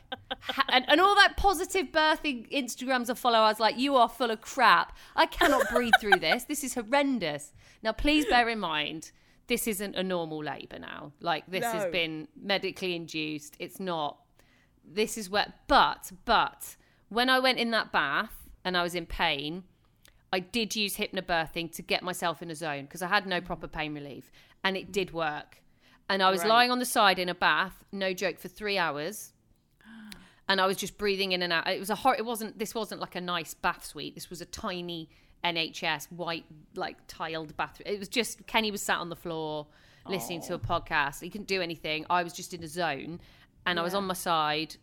[0.68, 4.30] And, and all that positive birthing Instagrams I follow, I was like, you are full
[4.30, 4.96] of crap.
[5.14, 6.44] I cannot breathe through this.
[6.44, 7.52] This is horrendous.
[7.82, 9.10] Now, please bear in mind,
[9.46, 11.12] this isn't a normal labour now.
[11.20, 13.56] Like, this has been medically induced.
[13.58, 14.18] It's not.
[14.84, 15.52] This is where.
[15.66, 16.76] But, but,
[17.08, 19.64] when I went in that bath and I was in pain,
[20.32, 23.44] I did use hypnobirthing to get myself in a zone because I had no mm.
[23.44, 24.30] proper pain relief
[24.64, 25.62] and it did work.
[26.09, 26.49] And I was Right.
[26.49, 29.33] lying on the side in a bath, no joke, for three hours.
[30.49, 31.66] And I was just breathing in and out.
[31.66, 34.14] It was a hor- it wasn't this wasn't like a nice bath suite.
[34.14, 35.11] This was a tiny
[35.42, 36.45] NHS white
[36.77, 37.92] like tiled bathroom.
[37.92, 39.66] It was just Kenny was sat on the floor
[40.09, 41.21] listening to a podcast.
[41.21, 42.07] He couldn't do anything.
[42.09, 43.21] I was just in a zone
[43.66, 44.77] and I was on my side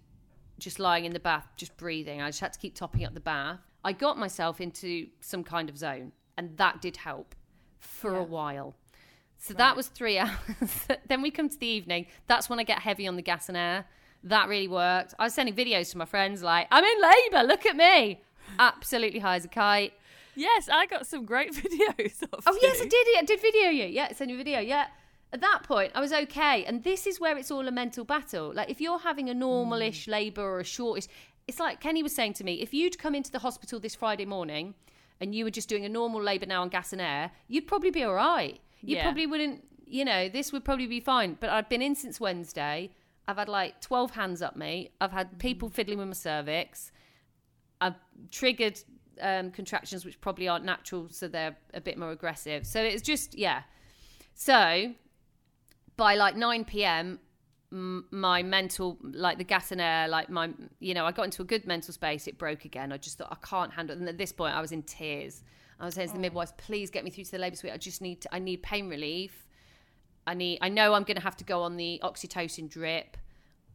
[0.59, 2.21] just lying in the bath, just breathing.
[2.21, 3.59] I just had to keep topping up the bath.
[3.85, 7.35] I got myself into some kind of zone, and that did help
[7.79, 8.75] for a while.
[9.43, 10.87] So that was three hours.
[11.07, 12.07] then we come to the evening.
[12.27, 13.85] That's when I get heavy on the gas and air.
[14.23, 15.13] That really worked.
[15.19, 18.21] I was sending videos to my friends like, I'm in labour, look at me.
[18.57, 19.91] Absolutely high as a kite.
[20.35, 23.07] yes, I got some great videos of Oh, yes, I did.
[23.17, 23.85] I did video you.
[23.85, 24.59] Yeah, send you a video.
[24.61, 24.87] Yeah.
[25.33, 26.63] At that point, I was okay.
[26.63, 28.53] And this is where it's all a mental battle.
[28.53, 30.11] Like, if you're having a normalish mm.
[30.11, 31.07] labour or a shortish,
[31.49, 34.25] it's like Kenny was saying to me if you'd come into the hospital this Friday
[34.25, 34.73] morning
[35.19, 37.91] and you were just doing a normal labour now on gas and air, you'd probably
[37.91, 38.61] be all right.
[38.83, 39.03] You Yeah.
[39.03, 41.37] probably wouldn't, you know, this would probably be fine.
[41.39, 42.91] But I've been in since Wednesday.
[43.27, 44.89] I've had like 12 hands up me.
[44.99, 46.91] I've had people fiddling with my cervix.
[47.79, 47.95] I've
[48.31, 48.79] triggered
[49.21, 52.65] um, contractions which probably aren't natural, so they're a bit more aggressive.
[52.67, 53.63] So it's just, yeah.
[54.33, 54.93] So
[55.95, 57.19] by like 9 p.m.,
[57.71, 61.41] m- my mental, like the gas and air, like my, you know, I got into
[61.41, 62.27] a good mental space.
[62.27, 62.91] It broke again.
[62.91, 63.99] I just thought, I can't handle it.
[63.99, 65.43] And at this point, I was in tears.
[65.83, 66.23] I was saying to the hmm.
[66.23, 67.73] midwives, please get me through to the labour suite.
[67.73, 69.47] I just need, to, I need pain relief.
[70.25, 73.17] I need, I know I'm going to have to go on the oxytocin drip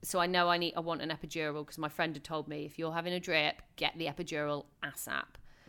[0.03, 2.65] so I know I need I want an epidural because my friend had told me
[2.65, 5.25] if you're having a drip, get the epidural ASAP.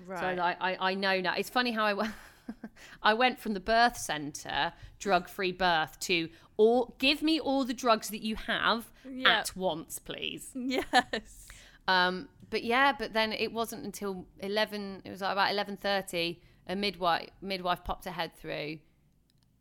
[0.07, 0.39] So Right.
[0.39, 1.33] I, I, I know now.
[1.35, 2.13] It's funny how I went.
[3.03, 8.09] I went from the birth center, drug-free birth, to all give me all the drugs
[8.09, 9.39] that you have Yeah.
[9.39, 10.51] at once, please.
[10.55, 11.47] Yes.
[11.89, 15.01] Um, but yeah, but then it wasn't until eleven.
[15.03, 16.41] It was like about eleven thirty.
[16.67, 18.77] A midwife midwife popped her head through,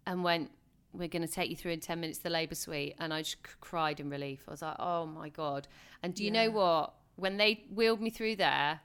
[0.07, 0.51] and went,
[0.93, 3.37] "We're going to take you through in ten minutes the labour suite." And I just
[3.37, 4.45] c- cried in relief.
[4.47, 5.69] I was like, "Oh my god!"
[6.03, 6.95] And do you know what?
[7.17, 8.81] When they wheeled me through there,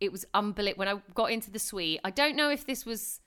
[0.00, 0.80] it was unbelievable.
[0.80, 3.20] When I got into the suite, I don't know if this was.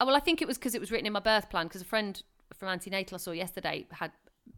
[0.00, 1.66] Oh, well, I think it was because it was written in my birth plan.
[1.66, 2.22] Because a friend
[2.54, 4.12] from antenatal I saw yesterday had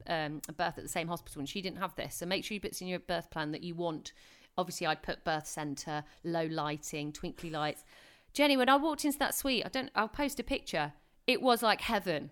[0.09, 2.17] um, a birth at the same hospital, and she didn't have this.
[2.17, 4.13] So make sure you put in your birth plan that you want.
[4.59, 7.85] Obviously, I'd put birth center, low lighting, twinkly lights.
[8.33, 9.91] Jenny, when I walked into that suite, I don't.
[9.95, 10.93] I'll post a picture.
[11.27, 12.31] It was like heaven.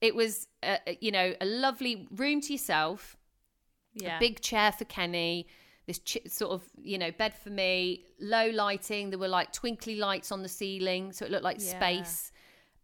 [0.00, 3.16] It was, uh, you know, a lovely room to yourself
[3.94, 4.16] Yeah.
[4.18, 5.46] a big chair for Kenny,
[5.86, 9.08] this ch- sort of you know bed for me, low lighting.
[9.10, 11.78] There were like twinkly lights on the ceiling, so it looked like Yeah.
[11.78, 12.30] space.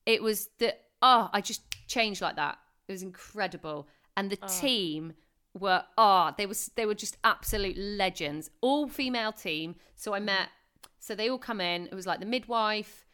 [0.07, 2.59] It was the oh, I just changed like that.
[2.89, 5.15] It was incredible, and the team
[5.59, 8.51] were ah they was they were just absolute legends.
[8.61, 9.77] All female team.
[9.97, 10.49] So I met.
[10.99, 11.87] So they all come in.
[11.87, 13.07] It was like the midwife,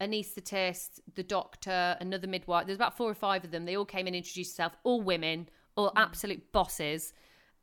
[0.00, 2.66] anaesthetist, the doctor, another midwife.
[2.66, 3.64] There's about four or five of them.
[3.64, 4.76] They all came in, introduced themselves.
[4.84, 7.12] All women, all absolute bosses.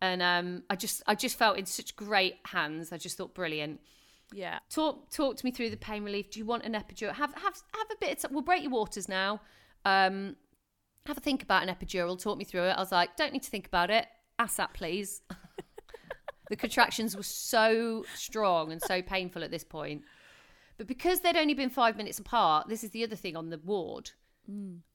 [0.01, 2.91] And um, I just I just felt in such great hands.
[2.91, 3.79] I just thought brilliant
[4.33, 4.59] Yeah.
[4.69, 6.31] talk talk to me through the pain relief.
[6.31, 7.13] Do you want an epidural?
[7.13, 8.23] Have have have a bit.
[8.23, 9.41] Of, we'll break your waters now.
[9.85, 10.35] Um,
[11.05, 12.21] have a think about an epidural.
[12.21, 12.71] Talk me through it.
[12.71, 14.07] I was like, don't need to think about it.
[14.39, 15.21] ASAP, please.
[16.49, 20.03] the contractions were so strong and so painful at this point.
[20.77, 23.59] But because they'd only been five minutes apart, this is the other thing on the
[23.59, 24.11] ward.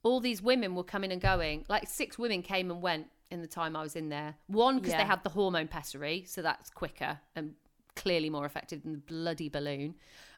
[0.03, 1.65] All these women were coming and going.
[1.69, 4.35] Like six women came and went in the time I was in there.
[4.47, 4.99] One because Yeah.
[4.99, 7.55] they had the hormone pessary, so that's quicker and
[7.97, 9.95] clearly more effective than the bloody balloon.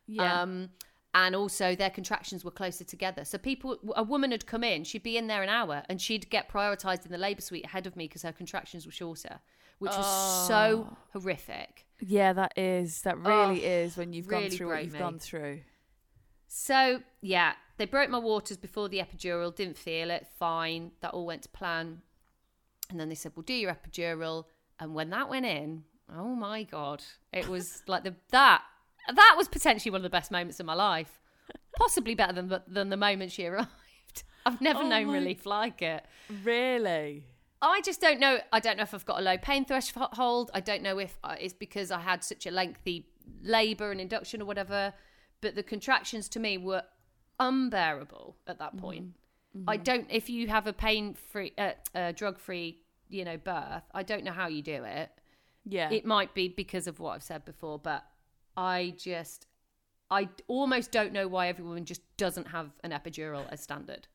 [0.06, 0.42] Yeah.
[0.42, 0.70] Um,
[1.14, 3.24] and also their contractions were closer together.
[3.24, 6.30] So people, a woman had come in, she'd be in there an hour, and she'd
[6.30, 9.40] get prioritised in the labour suite ahead of me because her contractions were shorter,
[9.78, 10.96] which was so oh.
[11.12, 11.86] horrific.
[12.00, 13.02] Yeah, that is.
[13.02, 14.98] That really is when you've gone through what you've me.
[14.98, 15.60] gone through.
[16.46, 19.54] So yeah, they broke my waters before the epidural.
[19.54, 20.26] Didn't feel it.
[20.38, 20.92] Fine.
[21.00, 22.02] That all went to plan.
[22.88, 24.44] And then they said, "We'll do your epidural."
[24.78, 28.62] And when that went in, oh my god, it was like the that
[29.14, 31.20] that was potentially one of the best moments of my life.
[31.76, 33.68] Possibly better than the, than the moment she arrived.
[34.46, 36.04] I've never Oh known my- relief like it.
[36.44, 37.24] Really?
[37.62, 38.38] I just don't know.
[38.52, 40.50] I don't know if I've got a low pain threshold.
[40.54, 43.06] I don't know if uh, it's because I had such a lengthy
[43.42, 44.94] labour and induction or whatever.
[45.42, 46.82] But the contractions to me were
[47.38, 49.14] unbearable at that point.
[49.66, 50.06] I don't.
[50.10, 54.46] If you have a pain-free, uh, uh, drug-free, you know, birth, I don't know how
[54.46, 55.10] you do it.
[55.66, 55.90] Yeah.
[55.90, 58.04] It might be because of what I've said before, but
[58.56, 59.46] I just,
[60.10, 64.08] I almost don't know why everyone just doesn't have an epidural as standard.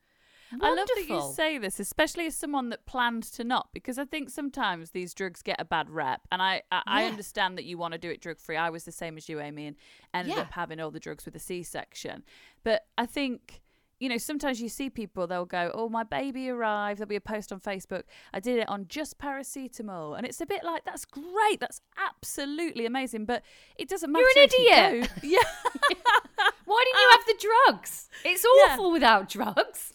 [0.62, 4.06] I love that you say this, especially as someone that planned to not, because I
[4.06, 7.80] think sometimes these drugs get a bad rep, and I I, I understand that you
[7.80, 8.56] want to do it drug free.
[8.56, 9.76] I was the same as you, Amy, and
[10.14, 10.44] ended Yeah.
[10.44, 12.24] up having all the drugs with a C section.
[12.64, 13.64] But I think.
[14.00, 17.00] You know, sometimes you see people, they'll go, Oh, my baby arrived.
[17.00, 18.04] There'll be a post on Facebook.
[18.34, 20.18] I did it on just paracetamol.
[20.18, 21.60] And it's a bit like, That's great.
[21.62, 23.26] That's absolutely amazing.
[23.26, 23.44] But
[23.78, 24.26] it doesn't matter.
[24.36, 25.12] You're an if you idiot.
[25.24, 25.40] Yeah.
[26.66, 28.10] Why didn't you uh, have the drugs?
[28.26, 28.74] It's Yeah.
[28.74, 29.94] awful without drugs.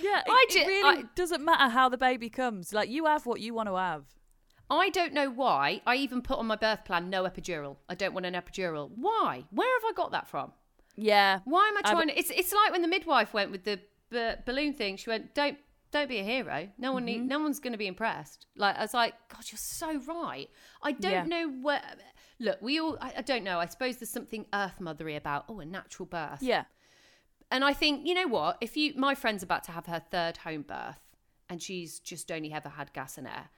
[0.00, 0.20] Yeah.
[0.20, 2.72] It, I it really I- doesn't matter how the baby comes.
[2.72, 4.04] Like, you have what you want to have.
[4.70, 5.82] I don't know why.
[5.86, 7.76] I even put on my birth plan no epidural.
[7.88, 8.90] I don't want an epidural.
[8.94, 9.44] Why?
[9.50, 10.52] Where have I got that from?
[10.96, 11.40] Yeah.
[11.44, 12.18] Why am I trying to?
[12.18, 14.96] It's it's like when the midwife went with the b- balloon thing.
[14.96, 15.58] She went, "Don't
[15.90, 16.68] don't be a hero.
[16.78, 17.20] No one Mm-hmm.
[17.22, 20.48] need, no one's going to be impressed." Like I was like, "God, you're so right."
[20.82, 21.24] I don't Yeah.
[21.24, 21.82] know where.
[22.38, 22.98] Look, we all.
[23.00, 23.58] I, I don't know.
[23.58, 25.44] I suppose there's something earth mothery about.
[25.48, 26.42] Oh, a natural birth.
[26.42, 26.64] Yeah.
[27.50, 28.56] And I think, you know what?
[28.62, 30.96] If you, my friend's about to have her third home birth
[31.50, 33.50] and she's just only ever had gas and air,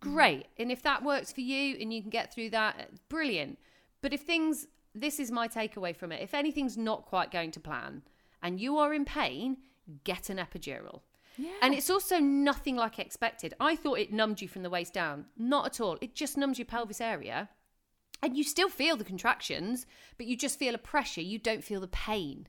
[0.00, 0.46] great.
[0.58, 3.58] And if that works for you and you can get through that, brilliant.
[4.00, 6.22] But if things, this is my takeaway from it.
[6.22, 8.02] If anything's not quite going to plan
[8.42, 9.58] and you are in pain,
[10.04, 11.00] get an epidural.
[11.38, 11.50] Yeah.
[11.62, 13.54] And it's also nothing like expected.
[13.58, 15.26] I thought it numbed you from the waist down.
[15.38, 15.96] Not at all.
[16.00, 17.48] It just numbs your pelvis area.
[18.22, 21.22] And you still feel the contractions, but you just feel a pressure.
[21.22, 22.46] You don't feel the pain.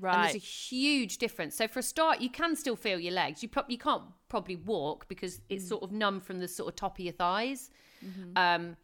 [0.00, 0.14] Right.
[0.14, 1.54] And there's a huge difference.
[1.56, 3.42] So for a start, you can still feel your legs.
[3.42, 5.42] You prob- you can't probably walk because Mm.
[5.50, 7.70] it's sort of numb from the sort of top of your thighs.
[8.02, 8.32] Mm-hmm.
[8.36, 8.76] Um,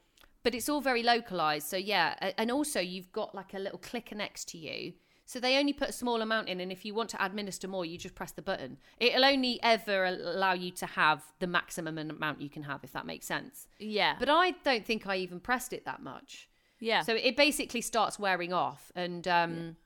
[0.49, 1.67] but it's all very localized.
[1.67, 4.95] So yeah, and also you've got like a little clicker next to you.
[5.27, 7.85] So they only put a small amount in, and if you want to administer more,
[7.85, 8.79] you just press the button.
[8.97, 13.05] It'll only ever allow you to have the maximum amount you can have, if that
[13.05, 13.69] makes sense.
[13.79, 14.17] yeah.
[14.19, 16.49] But I don't think I even pressed it that much.
[16.81, 17.03] yeah.
[17.03, 18.91] So it basically starts wearing off.
[18.95, 19.77] And um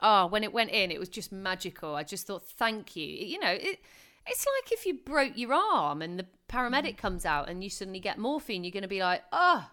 [0.00, 1.94] oh, when it went in, it was just magical.
[1.94, 3.04] I just thought, thank you.
[3.04, 3.80] You know, it,
[4.26, 8.00] it's like if you broke your arm and the paramedic comes out and you suddenly
[8.00, 9.68] get morphine, you're going to be like, oh,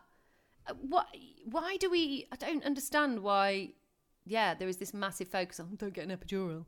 [0.80, 1.08] what?
[1.46, 2.28] Why do we?
[2.32, 3.70] I don't understand why.
[4.26, 6.66] Yeah, there is this massive focus on don't get an epidural.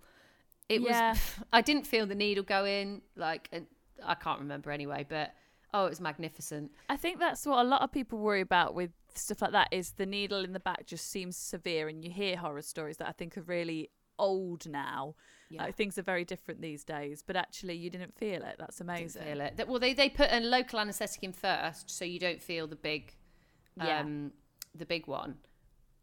[0.70, 1.12] It Yeah.
[1.12, 1.20] was.
[1.54, 3.02] I didn't feel the needle go in.
[3.16, 3.68] Like and
[4.04, 5.34] I can't remember anyway, but
[5.74, 6.72] oh, it was magnificent.
[6.90, 9.92] I think that's what a lot of people worry about with stuff like that is
[9.92, 13.12] the needle in the back just seems severe and you hear horror stories that I
[13.12, 15.16] think are really old now.
[15.50, 15.66] Yeah.
[15.66, 18.56] Uh, things are very different these days, but actually you didn't feel it.
[18.58, 19.22] That's Didn't amazing.
[19.24, 19.68] feel it.
[19.68, 23.16] Well, they, they put a local anaesthetic in first, so you don't feel the big,
[23.78, 24.02] Yeah.
[24.02, 24.32] um,
[24.76, 25.36] the big one.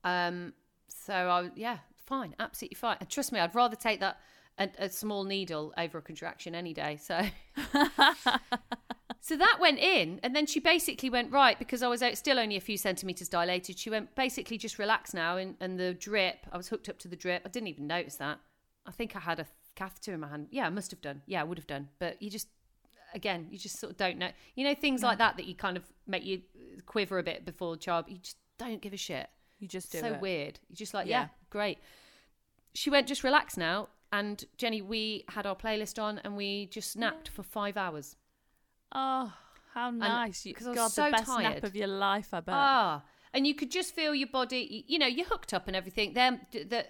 [0.05, 0.55] Um,
[0.89, 2.97] so I yeah, fine, absolutely fine.
[3.01, 4.19] And trust me, I'd rather take that
[4.59, 6.97] a, a small needle over a contraction any day.
[6.97, 7.23] So.
[9.23, 12.39] So that went in, and then she basically went right because I was out, still
[12.39, 13.79] only a few centimeters dilated.
[13.79, 16.47] She went basically just relax now, and, and the drip.
[16.51, 17.43] I was hooked up to the drip.
[17.45, 18.41] I didn't even notice that.
[18.87, 20.49] I think I had a catheter in my hand.
[20.51, 21.21] Yeah, I must have done.
[21.27, 21.91] Yeah, I would have done.
[21.99, 22.49] But you just
[23.15, 24.31] again, you just sort of don't know.
[24.55, 26.43] You know, things like that that you kind of make you
[26.87, 28.07] quiver a bit before child.
[28.09, 29.29] You just don't give a shit.
[29.59, 30.21] You just do so it.
[30.21, 30.59] weird.
[30.69, 31.23] You're just like, Yeah.
[31.23, 31.79] yeah, great.
[32.75, 33.89] She went, just relax now.
[34.13, 38.17] And Jenny, we had our playlist on and we just napped for five hours.
[38.93, 39.33] Oh,
[39.75, 40.45] how nice!
[40.45, 42.55] You, 'cause I was God, so the best nap of your life, I bet.
[42.55, 44.67] Ah, and you could just feel your body.
[44.69, 46.13] You, you know, you're hooked up and everything.
[46.15, 46.87] They're they're,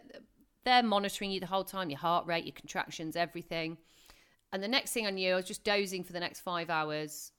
[0.64, 3.76] they're monitoring you the whole time, your heart rate, your contractions, everything.
[4.52, 7.32] And the next thing I knew, I was just dozing for the next five hours.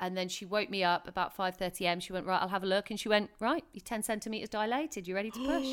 [0.00, 2.00] And then she woke me up about five thirty m.
[2.00, 2.40] She went right.
[2.40, 2.90] I'll have a look.
[2.90, 3.64] And she went right.
[3.72, 5.06] You're ten centimeters dilated.
[5.08, 5.66] You're ready to push?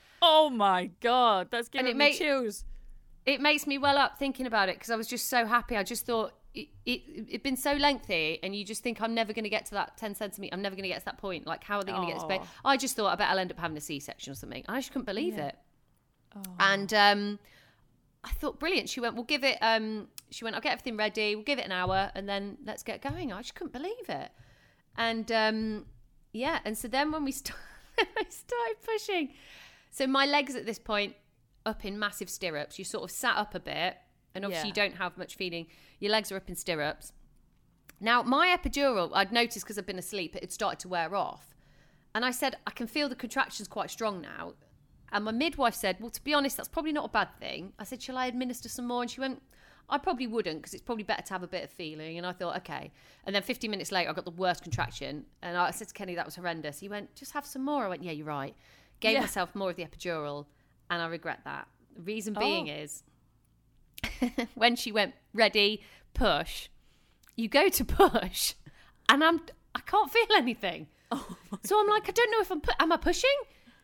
[0.22, 2.64] oh my God, that's giving it me made- chills.
[3.26, 5.76] it makes me well up thinking about it because I was just so happy.
[5.76, 9.32] I just thought it, it it'd been so lengthy, and you just think I'm never
[9.32, 10.54] going to get to that ten centimeter.
[10.54, 11.46] I'm never going to get to that point.
[11.46, 12.46] Like, how are they going to get to space?
[12.64, 14.64] I just thought I bet I'll end up having a C-section or something.
[14.68, 15.48] I just couldn't believe Yeah.
[15.48, 15.56] it.
[16.60, 17.38] And um,
[18.24, 18.88] I thought, brilliant.
[18.88, 19.58] She went, we'll give it.
[19.60, 21.34] Um, she went, I'll get everything ready.
[21.34, 23.32] We'll give it an hour, and then let's get going.
[23.32, 24.30] I just couldn't believe it.
[24.96, 25.86] And um,
[26.32, 27.54] yeah, and so then when we st-
[27.98, 29.34] I started pushing,
[29.90, 31.14] so my legs at this point
[31.66, 32.78] up in massive stirrups.
[32.78, 33.96] You sort of sat up a bit,
[34.34, 34.84] and obviously Yeah.
[34.84, 35.66] you don't have much feeling.
[36.00, 37.12] Your legs are up in stirrups.
[38.00, 41.54] Now my epidural, I'd noticed because I've been asleep, it had started to wear off,
[42.14, 44.54] and I said I can feel the contractions quite strong now.
[45.12, 47.72] And my midwife said, Well, to be honest, that's probably not a bad thing.
[47.78, 49.02] I said, Shall I administer some more?
[49.02, 49.42] And she went,
[49.90, 52.18] I probably wouldn't because it's probably better to have a bit of feeling.
[52.18, 52.92] And I thought, okay.
[53.24, 55.24] And then 15 minutes later, I got the worst contraction.
[55.42, 56.78] And I said to Kenny, that was horrendous.
[56.78, 57.84] He went, just have some more.
[57.84, 58.54] I went, yeah, you're right.
[59.00, 59.20] Gave Yeah.
[59.20, 60.44] myself more of the epidural.
[60.90, 61.68] And I regret that.
[61.96, 62.40] The reason oh.
[62.40, 62.74] being Oh.
[62.74, 63.02] is
[64.54, 66.68] when she went, ready, push,
[67.34, 68.54] you go to push.
[69.08, 69.40] And I'm,
[69.74, 70.88] I can't feel anything.
[71.10, 71.26] Oh
[71.64, 73.30] so I'm like, I don't know if I'm, pu- am I pushing?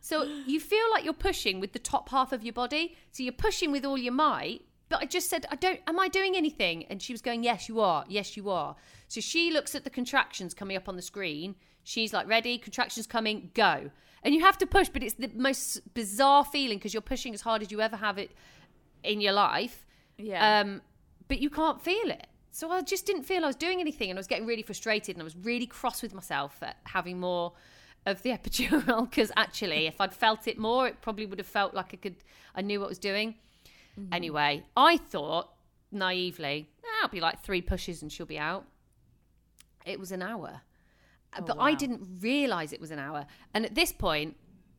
[0.05, 2.95] So you feel like you're pushing with the top half of your body.
[3.11, 4.61] So you're pushing with all your might.
[4.91, 6.85] But I just said, I don't, am I doing anything?
[6.91, 8.05] And she was going, yes, you are.
[8.07, 8.77] Yes, you are.
[9.09, 11.55] So she looks at the contractions coming up on the screen.
[11.85, 13.91] She's like, ready, contractions coming, go.
[14.23, 17.41] And you have to push, but it's the most bizarre feeling because you're pushing as
[17.41, 18.33] hard as you ever have it
[19.05, 19.87] in your life.
[20.19, 20.61] Yeah.
[20.61, 20.83] Um,
[21.29, 22.27] but you can't feel it.
[22.51, 25.17] So I just didn't feel I was doing anything and I was getting really frustrated
[25.17, 27.55] and I was really cross with myself at having more
[28.07, 31.75] of the epidural because actually if I'd felt it more it probably would have felt
[31.75, 32.17] like I could
[32.55, 33.37] I knew what I was doing.
[34.11, 35.51] Anyway, I thought
[35.93, 38.67] naively, "Ah, I'll be like three pushes and she'll be out.
[39.85, 40.63] It was an hour.
[41.33, 43.27] Uh, but I didn't realize it was an hour.
[43.53, 44.37] And at this point,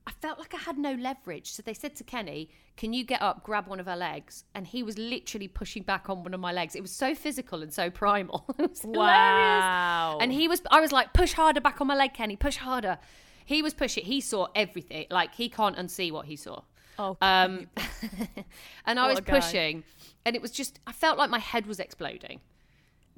[0.07, 1.51] I felt like I had no leverage.
[1.51, 4.43] So they said to Kenny, Can you get up, grab one of her legs?
[4.53, 6.75] And he was literally pushing back on one of my legs.
[6.75, 8.45] It was so physical and so primal.
[8.59, 8.97] it was hilarious.
[8.97, 10.17] Wow.
[10.21, 12.99] And he was, I was like, Push harder back on my leg, Kenny, push harder.
[13.45, 15.05] He was pushing, he saw everything.
[15.09, 16.61] Like, he can't unsee what he saw.
[16.97, 17.67] Oh, Um,
[18.85, 19.83] and I was pushing,
[20.25, 22.39] and it was just, I felt like my head was exploding.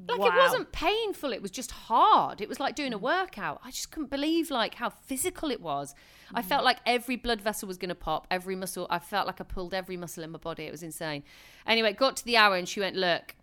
[0.08, 2.40] Like it wasn't painful, it was just hard.
[2.40, 3.62] It was like doing a workout.
[3.64, 5.96] I just couldn't believe like how physical it was.
[6.36, 8.86] I felt like every blood vessel was going to pop, every muscle.
[8.90, 10.66] I felt like I pulled every muscle in my body.
[10.66, 11.24] It was insane.
[11.66, 13.36] Anyway, got to the hour and she went, "Look,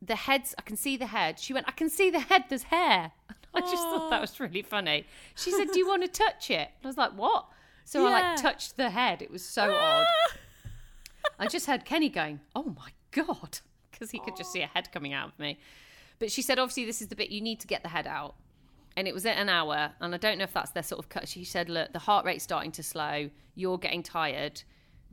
[0.00, 2.64] the heads, I can see the head." She went, "I can see the head, there's
[2.64, 3.12] hair."
[3.54, 5.06] I just thought that was really funny.
[5.34, 7.46] She said, "Do you want to touch it?" And I was like, "What?"
[7.84, 9.20] So I like touched the head.
[9.20, 10.06] It was so odd.
[11.40, 13.60] I just heard Kenny going, "Oh my god,"
[13.96, 15.58] because he could just see a head coming out of me.
[16.18, 18.34] But she said, "Obviously, this is the bit you need to get the head out."
[18.96, 21.08] And it was at an hour, and I don't know if that's their sort of
[21.08, 21.28] cut.
[21.28, 23.30] She said, "Look, the heart rate's starting to slow.
[23.54, 24.62] You're getting tired.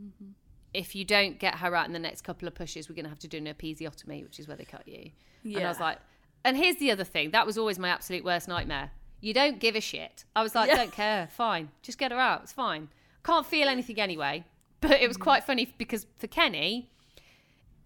[0.02, 0.32] Mm-hmm.
[0.74, 3.10] If you don't get her out in the next couple of pushes, we're going to
[3.10, 5.12] have to do an episiotomy, which is where they cut you."
[5.44, 6.00] And I was like,
[6.46, 7.32] "And here's the other thing.
[7.32, 8.92] That was always my absolute worst nightmare.
[9.20, 10.78] You don't give a shit." I was like, Yeah.
[10.78, 11.28] "Don't care.
[11.28, 12.44] Fine, just get her out.
[12.44, 12.90] It's fine.
[13.24, 14.46] Can't feel anything anyway."
[14.80, 15.24] But it was mm-hmm.
[15.24, 16.90] quite funny because for Kenny,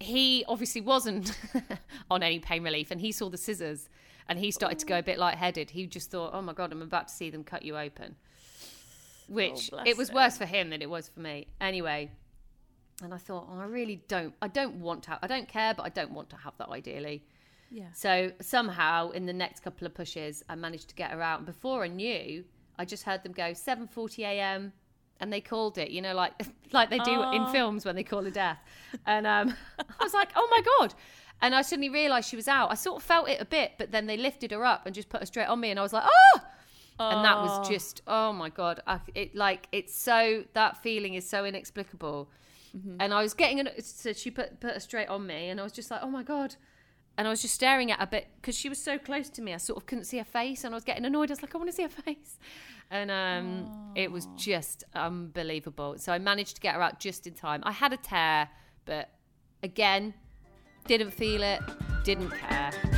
[0.00, 1.32] he obviously wasn't
[2.10, 3.88] on any pain relief and he saw the scissors
[4.28, 5.70] and he started to go a bit lightheaded.
[5.70, 8.16] He just thought, oh my God, I'm about to see them cut you open.
[9.28, 10.14] Which oh, bless it was him.
[10.14, 11.46] worse for him than it was for me.
[11.60, 12.10] Anyway,
[13.02, 15.74] and I thought, oh, I really don't, I don't want to, have, I don't care,
[15.74, 17.24] but I don't want to have that ideally.
[17.70, 17.92] Yeah.
[17.92, 21.38] So somehow in the next couple of pushes, I managed to get her out.
[21.38, 22.44] And before I knew,
[22.78, 24.72] I just heard them go 7:40 a.m.
[25.20, 26.32] and they called it, you know, like
[26.72, 28.58] like they do in films when they call a death.
[29.06, 29.54] And um,
[30.00, 30.94] I was like, oh my god!
[31.40, 32.70] And I suddenly realised she was out.
[32.70, 35.08] I sort of felt it a bit, but then they lifted her up and just
[35.08, 36.40] put her straight on me, and I was like, oh!
[37.00, 37.70] And that was Oh.
[37.70, 38.80] just, oh my god!
[38.86, 42.28] I, it like it's so that feeling is so inexplicable.
[43.00, 45.64] And I was getting, an, so she put put her straight on me, and I
[45.64, 46.54] was just like, oh my god!
[47.16, 49.52] and I was just staring at her, but because she was so close to me,
[49.52, 51.30] I sort of couldn't see her face, and I was getting annoyed.
[51.30, 52.38] I was like, I want to see her face,
[52.90, 55.96] and um, it was just unbelievable.
[55.98, 57.62] So I managed to get her out just in time.
[57.64, 58.48] I had a tear,
[58.84, 59.10] but
[59.62, 60.14] again,
[60.86, 61.60] didn't feel it.
[62.04, 62.97] didn't care.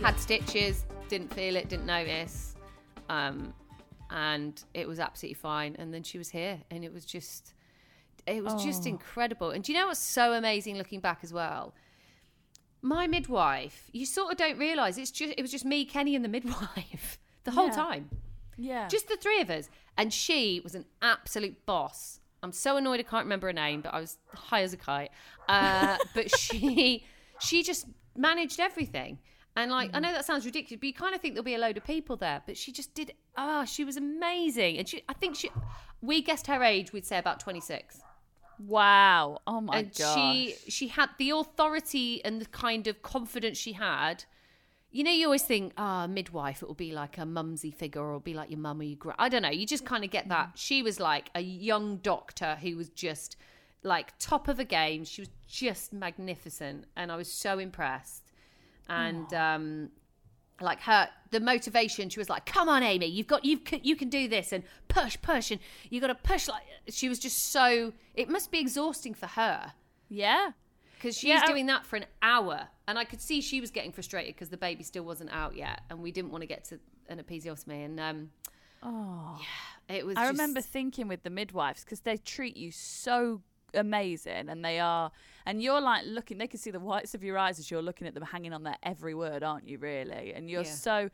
[0.00, 2.54] Had stitches, didn't feel it, didn't notice.
[3.08, 3.52] Um,
[4.10, 5.76] and it was absolutely fine.
[5.78, 7.54] And then she was here, and it was just,
[8.26, 9.50] it was just incredible.
[9.50, 11.74] And do you know what's so amazing looking back as well?
[12.80, 16.24] My midwife, you sort of don't realize it's just, it was just me, Kenny, and
[16.24, 17.72] the midwife the whole Yeah.
[17.74, 18.10] time.
[18.56, 18.88] Yeah.
[18.88, 19.68] Just the three of us.
[19.96, 22.20] And she was an absolute boss.
[22.42, 25.10] I'm so annoyed I can't remember her name, but I was high as a kite.
[25.48, 27.04] Uh, but she
[27.40, 27.86] she just
[28.16, 29.18] managed everything.
[29.58, 31.58] And like I know that sounds ridiculous, but you kind of think there'll be a
[31.58, 32.42] load of people there.
[32.46, 34.78] But she just did ah, she was amazing.
[34.78, 35.50] And she I think she
[36.00, 38.00] we guessed her age, we'd say about twenty six
[38.58, 39.38] wow.
[39.46, 40.14] Oh my and god.
[40.14, 44.24] she she had the authority and the kind of confidence she had.
[44.90, 48.08] You know, you always think, ah, midwife, it will be like a mumsy figure, or
[48.08, 49.50] it'll be like your mum or your gra I don't know.
[49.50, 50.52] You just kind of get that.
[50.54, 53.36] She was like a young doctor who was just
[53.82, 55.04] like top of the game.
[55.04, 58.27] She was just magnificent, and I was so impressed.
[58.88, 59.90] And um,
[60.60, 63.94] like her the motivation she was like come on amy you've got you can you
[63.94, 65.60] can do this and push push and
[65.90, 69.72] you got to push like she was just so it must be exhausting for her
[70.08, 70.50] yeah.
[70.96, 73.92] because she's Yeah, doing that for an hour and i could see she was getting
[73.92, 76.80] frustrated because the baby still wasn't out yet and we didn't want to get to
[77.08, 78.30] an episiotomy and um
[78.82, 79.38] Oh.
[79.88, 83.42] yeah it was I just- remember thinking with the midwives because they treat you so
[83.74, 85.12] amazing and they are
[85.48, 88.06] and you're like looking they can see the whites of your eyes as you're looking
[88.06, 90.70] at them hanging on their every word aren't you really and you're Yeah.
[90.86, 91.10] so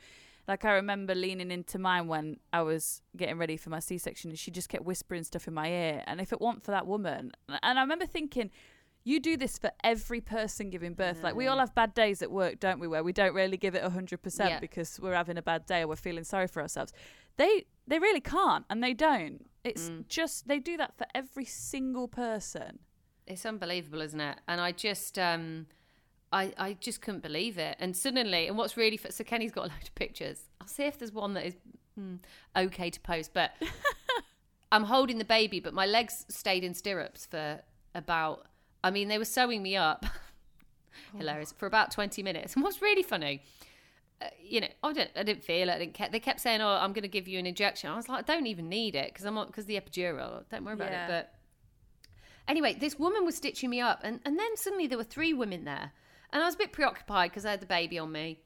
[0.46, 4.38] like I remember leaning into mine when I was getting ready for my C-section and
[4.38, 7.32] she just kept whispering stuff in my ear and if it weren't for that woman
[7.48, 8.50] and I remember thinking
[9.06, 11.22] you do this for every person giving birth.
[11.22, 12.88] Like we all have bad days at work, don't we?
[12.88, 14.24] Where we don't really give it hundred Yeah.
[14.26, 16.90] percent because we're having a bad day or we're feeling sorry for ourselves.
[17.36, 19.44] They they really can't, and they don't.
[19.62, 20.08] It's Mm.
[20.08, 22.78] just they do that for every single person.
[23.26, 25.66] It's unbelievable isn't it and i just um
[26.32, 27.76] I, I just couldn't believe it.
[27.78, 30.40] And suddenly, and what's really, so Kenny's got a load of pictures.
[30.60, 31.54] I'll see if there's one that is
[31.96, 32.18] mm,
[32.56, 33.30] okay to post.
[33.32, 33.52] But
[34.72, 37.60] I'm holding the baby, but my legs stayed in stirrups for
[37.94, 38.46] about,
[38.82, 40.06] I mean, they were sewing me up.
[41.16, 41.52] Hilarious.
[41.56, 42.54] For about 20 minutes.
[42.54, 43.42] And what's really funny,
[44.20, 45.72] uh, you know, I didn't, I didn't feel it.
[45.74, 46.08] I didn't care.
[46.10, 48.34] They kept saying, "Oh, I'm going to give you an injection." I was like, "I
[48.34, 50.42] don't even need it because I'm not because the epidural.
[50.50, 51.04] Don't worry about Yeah.
[51.04, 51.33] it." But
[52.48, 55.64] anyway, this woman was stitching me up, and and then suddenly there were three women
[55.64, 55.92] there,
[56.32, 58.40] and I was a bit preoccupied because I had the baby on me.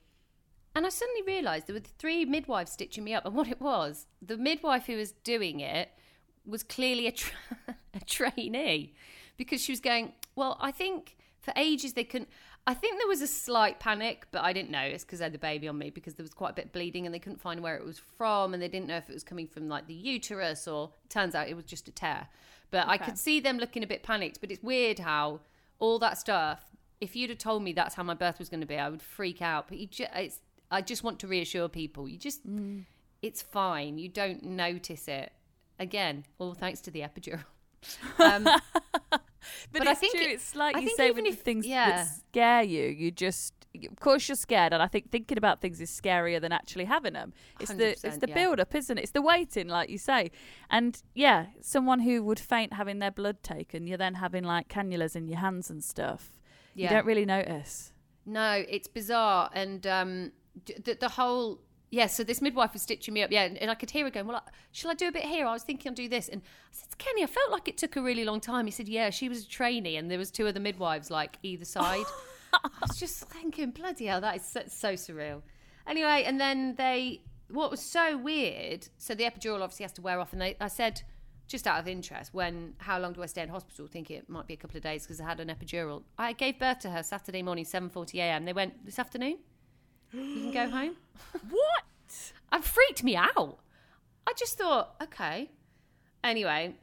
[0.74, 4.07] And I suddenly realised there were three midwives stitching me up, and what it was,
[4.22, 5.90] the midwife who was doing it
[6.46, 7.36] was clearly a, tra-
[7.94, 8.94] a trainee
[9.36, 12.28] because she was going, Well, I think for ages they couldn't.
[12.66, 15.38] I think there was a slight panic, but I didn't notice because I had the
[15.38, 17.62] baby on me because there was quite a bit of bleeding and they couldn't find
[17.62, 19.94] where it was from and they didn't know if it was coming from like the
[19.94, 22.28] uterus or turns out it was just a tear.
[22.71, 24.41] But I could see them looking a bit panicked.
[24.41, 25.41] But it's weird how
[25.79, 26.64] all that stuff,
[27.01, 29.03] if you'd have told me that's how my birth was going to be, I would
[29.03, 29.69] freak out.
[29.69, 30.41] But you just, it's,
[30.71, 32.09] I just want to reassure people.
[32.09, 32.41] You just,
[33.23, 33.99] it's fine.
[33.99, 35.33] You don't notice it.
[35.79, 37.45] Again, all thanks to the epidural.
[38.19, 38.43] Um,
[39.73, 40.25] But, But I think true.
[40.27, 41.91] it- it's like I you say even if- things yeah.
[41.91, 42.85] that scare you.
[42.87, 43.55] You just,
[43.87, 47.12] of course, you're scared, and I think thinking about things is scarier than actually having
[47.12, 47.33] them.
[47.61, 48.35] It's the it's the yeah.
[48.35, 49.03] build up, isn't it?
[49.03, 50.31] It's the waiting, like you say.
[50.70, 55.14] And yeah, someone who would faint having their blood taken, you're then having like cannulas
[55.16, 56.33] in your hands and stuff.
[56.74, 57.93] You don't really notice.
[58.24, 60.33] No, it's bizarre, and um,
[60.85, 61.61] the, the whole
[61.91, 62.07] yeah.
[62.07, 64.26] So this midwife was stitching me up, yeah, and, and I could hear her going,
[64.26, 66.43] "Well, I- shall I do a bit here?" I was thinking I'll do this, and
[66.43, 68.89] I said, to "Kenny, I felt like it took a really long time." He said,
[68.89, 72.05] "Yeah, she was a trainee, and there was two other midwives like either side."
[72.64, 75.42] I was just thinking, "Bloody hell, that is so, so surreal."
[75.86, 78.88] Anyway, and then they, what was so weird?
[78.99, 81.03] So the epidural obviously has to wear off, and they, I said.
[81.46, 83.86] Just out of interest, when how long do I stay in hospital?
[83.86, 86.03] Think it might be a couple of days because I had an epidural.
[86.18, 88.44] I gave birth to her Saturday morning, seven forty a.m.
[88.44, 89.38] They went this afternoon.
[90.12, 90.96] You can go home.
[91.49, 91.84] What?
[92.53, 93.59] It freaked me out.
[94.26, 95.51] I just thought, okay.
[96.22, 96.74] Anyway,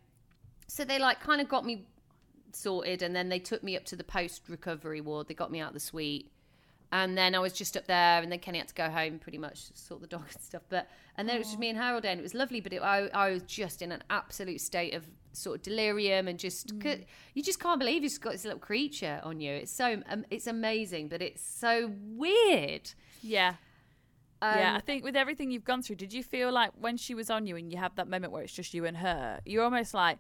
[0.68, 1.86] so they like kind of got me
[2.56, 5.28] sorted, and then they took me up to the post recovery ward.
[5.28, 6.32] They got me out of the suite,
[6.92, 9.38] And then I was just up there, and then Kenny had to go home, pretty
[9.38, 10.64] much sort the dog and stuff.
[10.70, 10.88] But
[11.18, 12.62] and then it was just me and Harold, and it was lovely.
[12.62, 15.04] But it, I, I was just in an absolute state of
[15.34, 16.72] sort of delirium, and just
[17.34, 19.52] you just can't believe you've got this little creature on you.
[19.54, 22.92] It's so um, it's amazing, but it's so weird.
[23.22, 23.56] Yeah.
[24.42, 27.16] yeah, Um, I think with everything you've gone through, did you feel like when she
[27.16, 29.64] was on you and you have that moment where it's just you and her, you're
[29.64, 30.20] almost like,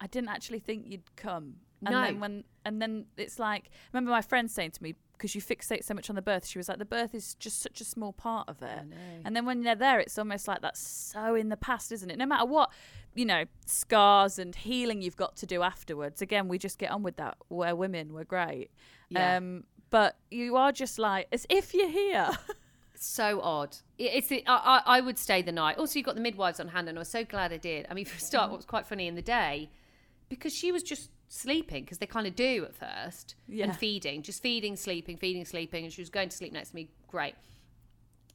[0.00, 1.56] I didn't actually think you'd come.
[1.84, 2.02] And No.
[2.02, 5.84] then when and then it's like remember my friend saying to me, because you fixate
[5.84, 8.12] so much on the birth, she was like, The birth is just such a small
[8.12, 8.80] part of it.
[9.24, 12.18] And then when they're there, it's almost like that's so in the past, isn't it?
[12.18, 12.70] No matter what,
[13.14, 16.22] you know, scars and healing you've got to do afterwards.
[16.22, 17.36] Again, we just get on with that.
[17.48, 18.70] We're women, we're great.
[19.08, 19.36] Yeah.
[19.36, 22.30] Um, but you are just like as if you're here.
[22.94, 23.76] so odd.
[23.98, 25.78] It's the, I, I I would stay the night.
[25.78, 27.86] Also, you've got the midwives on hand, and I was so glad I did.
[27.90, 29.70] I mean, for a start, what was quite funny in the day,
[30.28, 33.64] because she was just sleeping, because they kind of do at first, Yeah.
[33.66, 36.76] and feeding, just feeding, sleeping, feeding, sleeping, and she was going to sleep next to
[36.76, 36.88] me.
[37.08, 37.34] Great.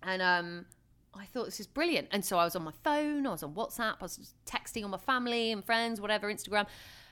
[0.03, 0.65] And um,
[1.13, 2.07] I thought this is brilliant.
[2.11, 4.89] And so I was on my phone, I was on WhatsApp, I was texting all
[4.89, 6.65] my family and friends, whatever, Instagram,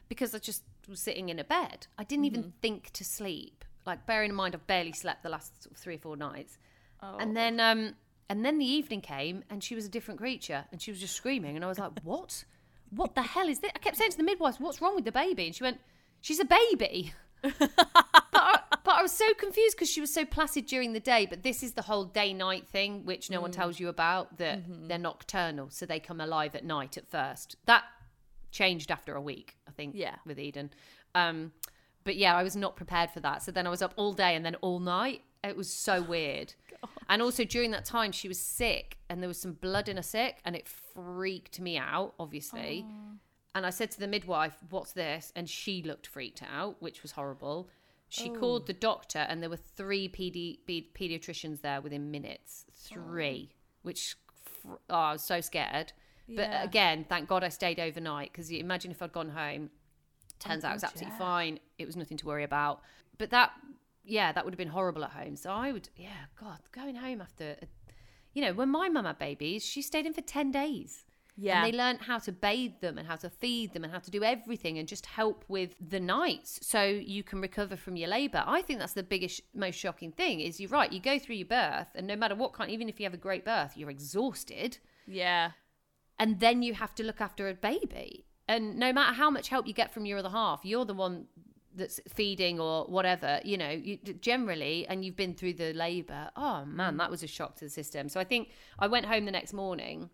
[0.07, 1.87] because I just was sitting in a bed.
[1.97, 3.63] I didn't even think to sleep.
[3.85, 6.57] Like bearing in mind, I've barely slept the last sort of three or four nights.
[7.01, 7.95] And then um
[8.27, 11.15] and then the evening came and she was a different creature and she was just
[11.15, 12.43] screaming and I was like, What?
[12.91, 13.71] What the hell is this?
[13.75, 15.47] I kept saying to the midwife, What's wrong with the baby?
[15.47, 15.79] And she went,
[16.21, 17.13] She's a baby.
[17.41, 17.71] but,
[18.33, 21.25] I, but I was so confused because she was so placid during the day.
[21.25, 24.61] But this is the whole day night thing, which no one tells you about, that
[24.87, 25.69] they're nocturnal.
[25.69, 27.55] So they come alive at night at first.
[27.65, 27.83] That
[28.51, 30.15] changed after a week, I think, Yeah.
[30.25, 30.71] with Eden.
[31.15, 31.53] Um,
[32.03, 33.43] but yeah, I was not prepared for that.
[33.43, 35.21] So then I was up all day and then all night.
[35.43, 36.53] It was so weird.
[37.09, 40.03] And also during that time, she was sick and there was some blood in her
[40.03, 42.85] sick and it freaked me out, obviously.
[43.55, 45.33] And I said to the midwife, What's this?
[45.35, 47.67] And she looked freaked out, which was horrible.
[48.09, 52.65] She called the doctor and there were three pedi- pe- pediatricians there within minutes.
[52.73, 53.49] Three,
[53.81, 54.15] which
[54.61, 55.93] fr- oh, I was so scared.
[56.35, 59.71] But again, thank God I stayed overnight because imagine if I'd gone home.
[60.39, 61.19] Turns out it was absolutely yeah.
[61.19, 61.59] fine.
[61.77, 62.81] It was nothing to worry about.
[63.17, 63.51] But that,
[64.09, 65.35] yeah, that would have been horrible at home.
[65.35, 67.67] So I would, yeah, God, going home after, a,
[68.33, 71.05] you know, when my mum had babies, she stayed in for 10 days.
[71.41, 71.63] Yeah.
[71.63, 74.11] And they learned how to bathe them and how to feed them and how to
[74.11, 78.43] do everything and just help with the nights so you can recover from your labour.
[78.45, 81.47] I think that's the biggest, most shocking thing is you're right, you go through your
[81.47, 84.79] birth and no matter what kind, even if you have a great birth, you're exhausted
[85.07, 85.51] yeah.
[86.19, 88.25] and then you have to look after a baby.
[88.49, 91.27] And no matter how much help you get from your other half, you're the one
[91.75, 96.29] that's feeding or whatever, you know, you, generally, and you've been through the labour.
[96.35, 98.09] Oh man, that was a shock to the system.
[98.09, 100.09] So I think I went home the next morning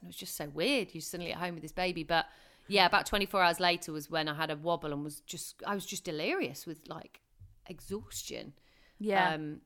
[0.00, 0.88] and it was just so weird.
[0.92, 2.04] You're suddenly at home with this baby.
[2.04, 2.26] But
[2.68, 5.74] yeah, about 24 hours later was when I had a wobble and was just, I
[5.74, 7.20] was just delirious with like
[7.66, 8.52] exhaustion.
[8.98, 9.34] Yeah.
[9.34, 9.60] Um,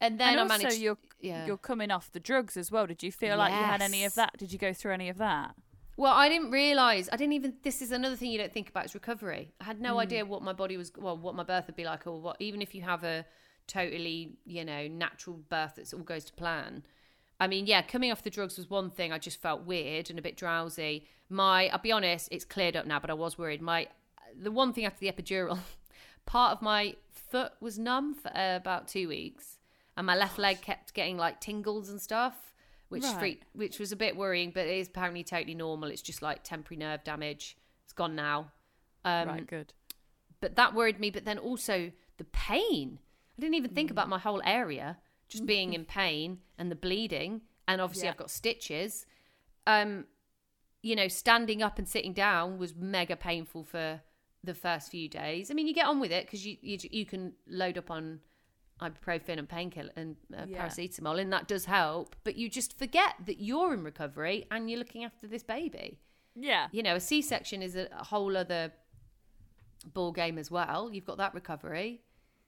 [0.00, 0.80] and then and I also managed.
[0.80, 1.46] you're yeah.
[1.46, 2.86] you're coming off the drugs as well.
[2.86, 4.36] Did you feel like you had any of that?
[4.36, 5.54] Did you go through any of that?
[5.96, 7.08] Well, I didn't realize.
[7.10, 7.54] I didn't even.
[7.62, 9.52] This is another thing you don't think about is recovery.
[9.60, 10.92] I had no idea what my body was.
[10.96, 12.36] Well, what my birth would be like, or what.
[12.38, 13.24] Even if you have a
[13.66, 16.82] totally, you know, natural birth that all goes to plan.
[17.38, 19.12] I mean, yeah, coming off the drugs was one thing.
[19.12, 21.06] I just felt weird and a bit drowsy.
[21.28, 23.60] My, I'll be honest, it's cleared up now, but I was worried.
[23.60, 23.88] My,
[24.40, 25.58] the one thing after the epidural,
[26.26, 29.58] part of my foot was numb for uh, about two weeks,
[29.96, 32.54] and my left leg kept getting like tingles and stuff,
[32.88, 33.18] which Right.
[33.18, 34.50] freaked, which was a bit worrying.
[34.50, 35.90] But it is apparently totally normal.
[35.90, 37.56] It's just like temporary nerve damage.
[37.84, 38.52] It's gone now.
[39.04, 39.72] Um, right, good.
[40.40, 41.10] but that worried me.
[41.10, 42.98] But then also the pain.
[43.36, 43.74] I didn't even Mm.
[43.74, 48.12] think about my whole area just being in pain and the bleeding, and obviously Yeah.
[48.12, 49.06] I've got stitches.
[49.66, 50.06] Um,
[50.82, 54.02] you know, standing up and sitting down was mega painful for
[54.44, 55.50] the first few days.
[55.50, 58.20] I mean, you get on with it because you, you you can load up on
[58.80, 60.66] ibuprofen and painkiller and uh, Yeah.
[60.66, 62.14] paracetamol, and that does help.
[62.24, 65.98] But you just forget that you're in recovery and you're looking after this baby
[66.34, 66.68] Yeah.
[66.72, 68.72] you know, a C section is a, a whole other
[69.94, 70.90] ball game as well.
[70.92, 72.02] You've got that recovery.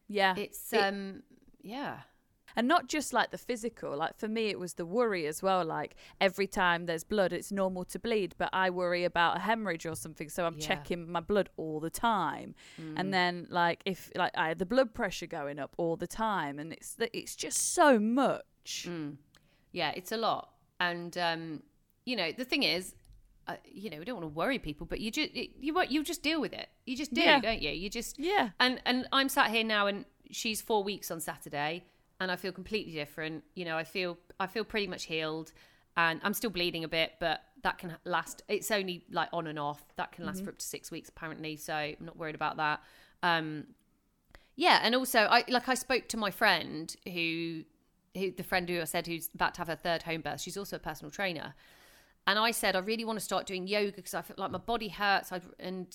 [0.08, 0.34] Yeah.
[0.36, 1.22] It's It- um
[1.62, 2.00] yeah.
[2.56, 5.64] And not just like the physical like for me it was the worry as well
[5.64, 9.86] like every time there's blood it's normal to bleed but i worry about a hemorrhage
[9.86, 10.66] or something so i'm Yeah.
[10.68, 12.54] checking my blood all the time
[12.96, 16.58] and then like if like i had the blood pressure going up all the time
[16.58, 18.88] and it's it's just so much
[19.72, 20.50] Yeah, it's a lot.
[20.80, 21.62] And um
[22.04, 22.94] you know, the thing is
[23.46, 26.02] uh, you know, we don't want to worry people, but you just you what you
[26.04, 26.68] just deal with it.
[26.86, 27.40] You just do, Yeah.
[27.40, 27.70] don't you?
[27.70, 28.50] You just Yeah.
[28.60, 31.84] And and I'm sat here now, and she's four weeks on Saturday,
[32.20, 33.44] and I feel completely different.
[33.54, 35.52] You know, I feel I feel pretty much healed,
[35.96, 38.42] and I'm still bleeding a bit, but that can last.
[38.48, 39.82] It's only like on and off.
[39.96, 42.80] That can last for up to six weeks apparently, so I'm not worried about that.
[43.22, 43.66] Um,
[44.56, 47.62] Yeah, and also I like I spoke to my friend who
[48.16, 50.40] who the friend who I said who's about to have her third home birth.
[50.40, 51.54] She's also a personal trainer.
[52.26, 54.58] And I said I really want to start doing yoga because I feel like my
[54.58, 55.86] body hurts I'd, and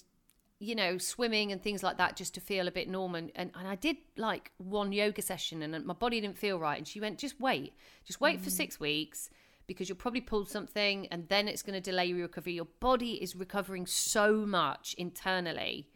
[0.64, 3.18] you know swimming and things like that just to feel a bit normal.
[3.18, 6.78] And, and, and I did like one yoga session and my body didn't feel right.
[6.78, 7.74] And she went just wait.
[8.05, 9.30] Just wait for 6 weeks
[9.68, 12.53] because you'll probably pull something and then it's going to delay your recovery.
[12.53, 15.89] Your body is recovering so much internally.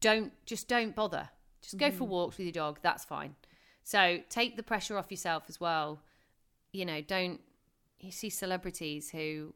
[0.00, 1.28] Don't just don't bother.
[1.60, 2.78] Just go for walks with your dog.
[2.80, 3.36] That's fine.
[3.84, 6.00] So take the pressure off yourself as well.
[6.72, 7.40] You know don't
[8.00, 9.52] you see celebrities who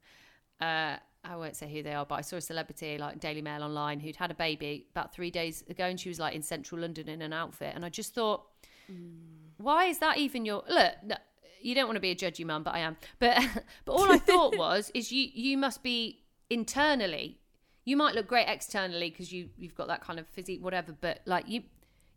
[0.62, 0.96] uh
[1.28, 4.00] I won't say who they are, but I saw a celebrity like Daily Mail online
[4.00, 7.08] who'd had a baby about three days ago, and she was like in central London
[7.08, 8.44] in an outfit, and I just thought,
[8.90, 9.16] mm.
[9.56, 10.94] why is that even your look?
[11.04, 11.16] no,
[11.60, 12.96] You don't want to be a judgy mum, but I am.
[13.18, 13.38] But
[13.84, 17.40] but all I thought was, is you you must be internally.
[17.84, 20.92] You might look great externally because you you've got that kind of physique, whatever.
[20.92, 21.62] But like you,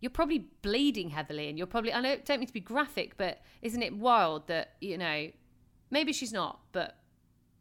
[0.02, 1.94] you're probably bleeding heavily, and you're probably.
[1.94, 5.30] I know, don't mean to be graphic, but isn't it wild that you know,
[5.90, 6.96] maybe she's not, but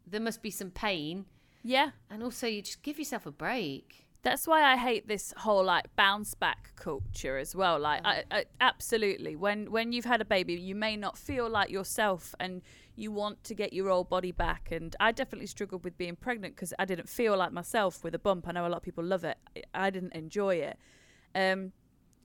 [0.05, 1.25] there must be some pain,
[1.63, 1.91] Yeah.
[2.09, 4.05] and also you just give yourself a break.
[4.21, 7.79] That's why I hate this whole like bounce back culture as well.
[7.79, 11.69] Like, I, I, absolutely, when when you've had a baby, you may not feel like
[11.69, 12.61] yourself, and
[12.97, 14.71] you want to get your old body back.
[14.73, 18.19] And I definitely struggled with being pregnant because I didn't feel like myself with a
[18.19, 18.45] bump.
[18.49, 19.37] I know a lot of people love it.
[19.55, 20.77] I- I didn't enjoy it.
[21.33, 21.71] Um,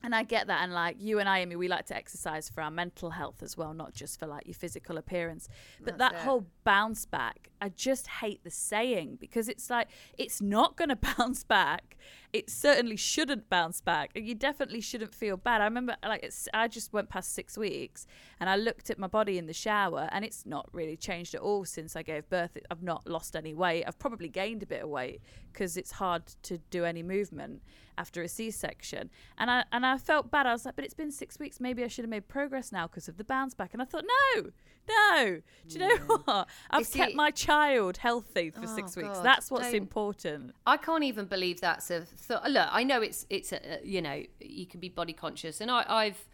[0.05, 0.61] and I get that.
[0.61, 3.57] And like you and I, Amy, we like to exercise for our mental health as
[3.57, 5.49] well, not just for like your physical appearance.
[5.83, 9.87] But that whole bounce back, I just hate the saying because it's like,
[10.17, 11.97] it's not going to bounce back.
[12.31, 14.11] It certainly shouldn't bounce back.
[14.15, 15.61] And you definitely shouldn't feel bad.
[15.61, 18.05] I remember like it's, I just went past six weeks
[18.39, 21.41] and I looked at my body in the shower and it's not really changed at
[21.41, 22.57] all since I gave birth.
[22.69, 23.85] I've not lost any weight.
[23.87, 27.63] I've probably gained a bit of weight because it's hard to do any movement
[27.97, 29.09] after a C-section.
[29.37, 30.45] And I and I felt bad.
[30.45, 31.59] I was like, but it's been six weeks.
[31.59, 33.73] Maybe I should have made progress now because of the bounce back.
[33.73, 34.51] And I thought, no,
[34.87, 35.41] no.
[35.67, 36.25] Do you know mm.
[36.25, 36.47] what?
[36.69, 39.09] I've see- kept my child healthy for Oh, six weeks.
[39.09, 40.53] God, That's what's important.
[40.65, 42.49] I can't even believe that's a thought.
[42.49, 45.85] Look, I know it's it's a, you know you can be body conscious, and I,
[45.87, 46.25] I've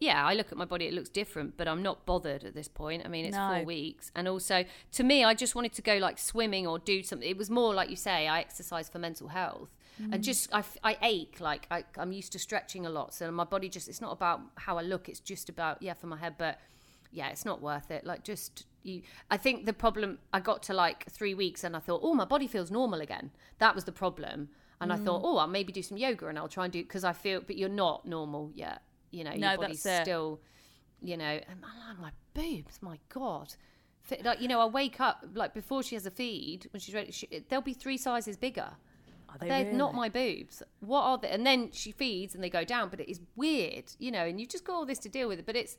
[0.00, 2.68] yeah, I look at my body; it looks different, but I'm not bothered at this
[2.68, 3.02] point.
[3.04, 3.54] I mean, it's No.
[3.54, 7.02] four weeks, and also to me, I just wanted to go like swimming or do
[7.02, 7.28] something.
[7.28, 10.20] It was more like you say, I exercise for mental health, and mm.
[10.20, 13.68] just I, I ache like I, I'm used to stretching a lot, so my body
[13.68, 16.58] just it's not about how I look; it's just about yeah for my head, but
[17.12, 18.04] yeah, it's not worth it.
[18.04, 21.80] Like just you I think the problem I got to like 3 weeks and I
[21.80, 24.48] thought, "Oh, my body feels normal again." That was the problem.
[24.80, 25.26] And I thought, mm.
[25.26, 27.56] "Oh, I'll maybe do some yoga and I'll try and do because I feel but
[27.56, 28.82] you're not normal yet.
[29.12, 30.40] You know, No, your body's still
[31.04, 31.68] you know, and my,
[32.00, 33.54] my boobs, my god.
[34.22, 37.12] Like you know, I wake up like before she has a feed when she's ready.
[37.12, 38.70] She, they'll be three sizes bigger.
[39.40, 40.62] They They're not my boobs.
[40.80, 41.30] What are they?
[41.30, 44.24] And then she feeds and they go down, but it is weird, you know.
[44.24, 45.44] And you just got all this to deal with.
[45.46, 45.76] But it's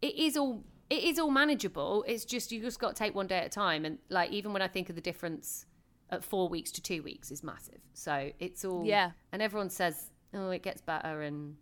[0.00, 2.04] it is all it is all manageable.
[2.06, 3.84] It's just you just got to take one day at a time.
[3.84, 5.66] And like even when I think of the difference
[6.10, 7.80] at four weeks to two weeks is massive.
[7.94, 9.12] So it's all Yeah.
[9.32, 11.56] And everyone says, oh, it gets better, and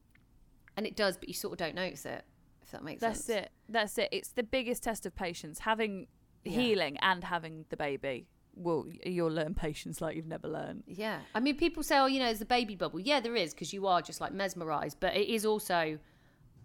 [0.77, 2.25] and it does, but you sort of don't notice it.
[2.63, 3.27] If that makes That's sense.
[3.29, 3.51] That's it.
[3.69, 4.09] That's it.
[4.13, 5.61] It's the biggest test of patience.
[5.61, 6.07] Having
[6.45, 8.27] healing and having the baby.
[8.61, 10.85] Well, you'll learn patience like you've never learned.
[10.87, 11.21] Yeah.
[11.35, 13.01] I mean, people say, oh, you know, there's a baby bubble.
[13.01, 14.99] Yeah, there is, because you are just like mesmerized.
[15.01, 15.99] But it is also,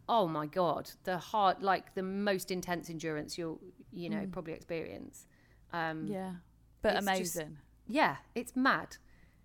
[0.10, 3.62] oh my God, the hard, like the most intense endurance you'll,
[3.94, 5.26] you know, probably experience.
[5.74, 6.34] Um, Yeah.
[6.82, 7.58] But It's just- amazing.
[7.88, 8.98] yeah, it's mad.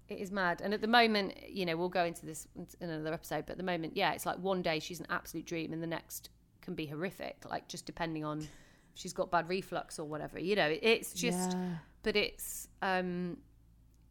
[0.09, 0.61] It is mad.
[0.61, 2.49] And at the moment, you know, we'll go into this
[2.81, 5.47] in another episode, but at the moment, yeah, it's like one day she's an absolute
[5.47, 6.31] dream and the next
[6.61, 8.47] can be horrific, like just depending on
[8.95, 10.39] she's got bad reflux or whatever.
[10.39, 11.77] You know, it's just, Yeah.
[12.03, 13.39] But it's, um,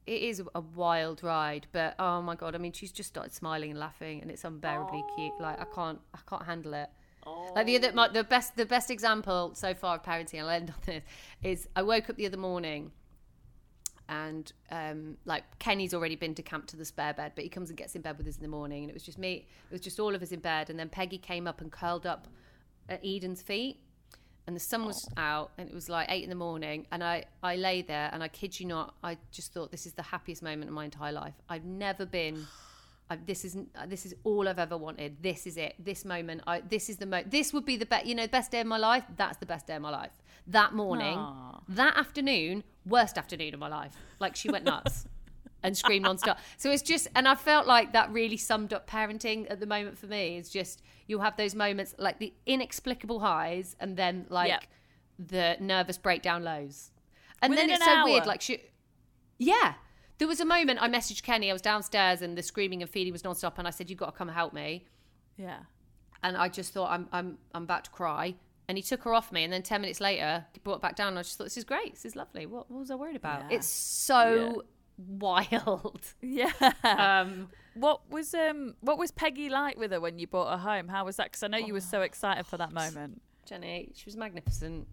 [0.06, 2.56] it is a wild ride, but oh my god!
[2.56, 5.34] I mean, she's just started smiling and laughing, and it's unbearably cute.
[5.40, 6.90] Like I can't, I can't handle it.
[7.56, 10.70] Like the other, my, the best, the best example so far of parenting, I'll end
[10.76, 11.04] on this,
[11.44, 12.92] is I woke up the other morning
[14.10, 17.70] and um, like Kenny's already been to camp to the spare bed, but he comes
[17.70, 19.48] and gets in bed with us in the morning, and it was just me.
[19.70, 22.08] It was just all of us in bed, and then Peggy came up and curled
[22.08, 22.28] up
[22.90, 23.78] at Eden's feet,
[24.50, 27.26] and the sun was out, and it was like eight in the morning, and I
[27.44, 30.42] I lay there, and I kid you not, I just thought this is the happiest
[30.42, 31.36] moment of my entire life.
[31.48, 32.48] I've never been.
[33.12, 35.22] I, this is this is all I've ever wanted.
[35.22, 35.76] This is it.
[35.78, 36.42] This moment.
[36.48, 37.22] I this is the mo.
[37.28, 38.08] This would be the best.
[38.08, 39.04] You know, best day of my life.
[39.18, 40.14] That's the best day of my life.
[40.48, 41.60] That morning, Aw.
[41.70, 43.96] that afternoon, worst afternoon of my life.
[44.20, 45.06] Like she went nuts
[45.62, 46.38] and screamed nonstop.
[46.58, 50.00] So it's just, and I felt like that really summed up parenting at the moment
[50.00, 50.38] for me.
[50.38, 54.64] It's just you'll have those moments like the inexplicable highs, and then like Yep.
[55.18, 56.92] the nervous breakdown lows,
[57.42, 58.26] and Within then it's so weird.
[58.26, 58.62] Like she,
[59.38, 59.74] yeah,
[60.20, 61.50] There was a moment I messaged Kenny.
[61.50, 64.08] I was downstairs and the screaming and feeding was non-stop, and I said, "You've got
[64.08, 64.86] to come help me."
[65.38, 65.60] Yeah.
[66.22, 68.36] And I just thought, "I'm I'm I'm about to cry."
[68.68, 70.96] And he took her off me, and then ten minutes later, he brought it back
[70.96, 71.08] down.
[71.10, 71.94] And I just thought, "This is great.
[71.94, 72.46] This is lovely.
[72.46, 73.58] What, what was I worried about?" Yeah.
[73.58, 74.64] It's so
[75.08, 76.02] wild.
[76.22, 76.52] Yeah.
[76.84, 80.88] Um, what was um what was Peggy like with her when you brought her home?
[80.88, 81.26] How was that?
[81.26, 83.22] Because I know you were so excited for that moment.
[83.46, 84.88] Jenny, she was magnificent.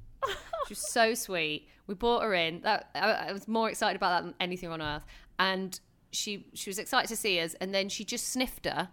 [0.66, 1.68] she was so sweet.
[1.86, 2.61] We brought her in.
[2.62, 5.04] That I, I was more excited about that than anything on earth.
[5.38, 5.78] And
[6.12, 7.54] she she was excited to see us.
[7.61, 8.90] And then she just sniffed her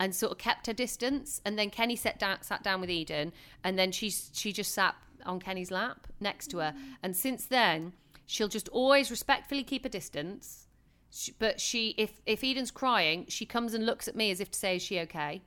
[0.00, 1.40] and sort of kept her distance.
[1.44, 3.32] And then Kenny sat down sat down with Eden.
[3.62, 4.94] And then she she just sat
[5.24, 6.74] on Kenny's lap next to her.
[7.02, 7.92] And since then,
[8.26, 10.66] she'll just always respectfully keep a distance.
[11.10, 14.50] She, but she, if if Eden's crying, she comes and looks at me as if
[14.50, 15.42] to say, "Is she okay?"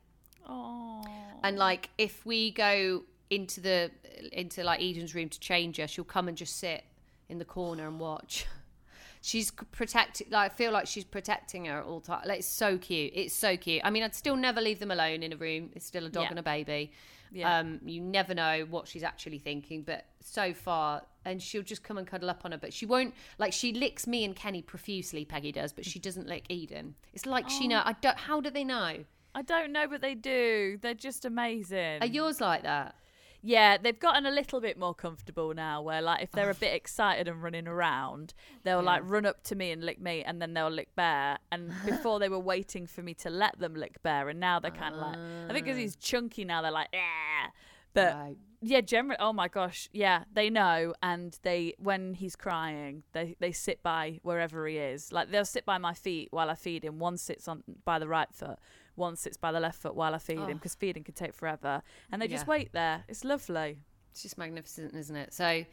[0.48, 1.04] Oh.
[1.44, 3.92] And like if we go into the
[4.32, 6.84] into like Eden's room to change her, she'll come and just sit
[7.28, 8.46] in the corner and watch.
[9.22, 10.28] She's protecting.
[10.32, 12.22] Like I feel like she's protecting her at all time.
[12.26, 13.12] Like it's so cute.
[13.14, 13.82] It's so cute.
[13.84, 15.72] I mean, I'd still never leave them alone in a room.
[15.76, 16.30] It's still a dog Yeah.
[16.30, 16.94] and a baby.
[17.32, 17.60] Yeah.
[17.60, 21.98] Um, you never know what she's actually thinking, but so far, and she'll just come
[21.98, 22.58] and cuddle up on her.
[22.58, 25.26] But she won't like she licks me and Kenny profusely.
[25.26, 26.96] Peggy does, but she doesn't lick Eden.
[27.14, 27.82] It's like she know.
[27.84, 28.18] I don't.
[28.18, 29.06] How do they know?
[29.36, 30.80] I don't know, but they do.
[30.82, 32.02] They're just amazing.
[32.02, 32.96] Are yours like that?
[33.42, 35.82] Yeah, they've gotten a little bit more comfortable now.
[35.82, 38.34] Where like if they're a bit excited and running around,
[38.64, 41.38] they'll like run up to me and lick me, and then they'll lick Bear.
[41.52, 44.72] And before they were waiting for me to let them lick Bear, and now they're
[44.72, 45.18] kind of like
[45.50, 46.02] I think because he's ah.
[46.02, 47.48] chunky now, they're like yeah.
[47.94, 48.38] But Right.
[48.62, 53.52] yeah, generally, oh my gosh, yeah, they know, and they when he's crying, they they
[53.52, 55.12] sit by wherever he is.
[55.12, 57.00] Like they'll sit by my feet while I feed him.
[57.00, 58.60] One sits on by the right foot,
[59.00, 60.54] one sits by the left foot while I feed him Oh.
[60.54, 61.82] because feeding can take forever,
[62.12, 63.04] and they just wait there.
[63.08, 63.80] It's lovely.
[64.12, 65.34] It's just magnificent, isn't it?
[65.34, 65.66] So,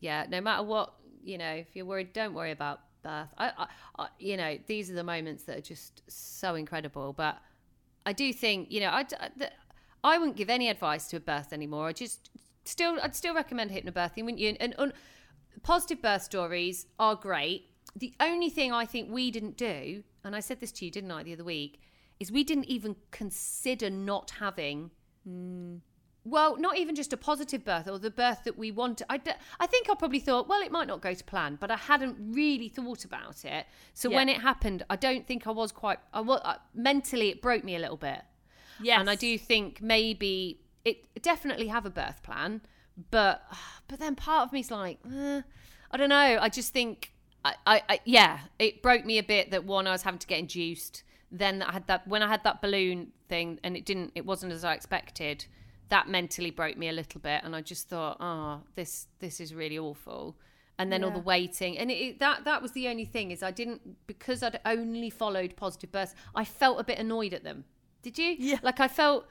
[0.00, 3.28] yeah, no matter what, you know, if you're worried, don't worry about birth.
[3.38, 3.66] I, I,
[3.98, 7.12] I you know, these are the moments that are just so incredible.
[7.12, 7.38] But
[8.06, 9.52] I do think, you know, I, uh, th-
[10.02, 11.88] I wouldn't give any advice to a birth anymore.
[11.88, 12.30] I just
[12.64, 14.56] still, I'd still recommend hypnobirthing, wouldn't you?
[14.60, 14.92] And, and,
[15.62, 17.70] positive birth stories are great.
[17.96, 21.10] The only thing I think we didn't do, and I said this to you, didn't
[21.10, 21.80] I, the other week,
[22.20, 24.90] is we didn't even consider not having
[26.26, 29.06] well, not even just a positive birth or the birth that we wanted.
[29.10, 31.70] I, d- I think I probably thought, well, it might not go to plan, but
[31.70, 33.66] I hadn't really thought about it.
[33.92, 34.16] So Yeah.
[34.16, 35.98] when it happened, I don't think I was quite.
[36.14, 38.22] I was uh, mentally, it broke me a little bit.
[38.82, 39.00] Yes.
[39.00, 42.62] and I do think maybe it definitely have a birth plan,
[43.10, 43.42] but
[43.88, 45.42] but then part of me's like, eh,
[45.90, 46.38] I don't know.
[46.40, 47.12] I just think,
[47.44, 50.26] I, I, I yeah, it broke me a bit that one I was having to
[50.26, 51.02] get induced.
[51.36, 54.12] Then I had that when I had that balloon thing, and it didn't.
[54.14, 55.46] It wasn't as I expected.
[55.88, 59.54] That mentally broke me a little bit, and I just thought, oh, this this is
[59.54, 60.36] really awful.
[60.76, 63.52] And then all the waiting, and it, that that was the only thing is I
[63.52, 66.14] didn't because I'd only followed positive births.
[66.34, 67.64] I felt a bit annoyed at them.
[68.02, 68.34] Did you?
[68.38, 68.58] Yeah.
[68.62, 69.26] Like I felt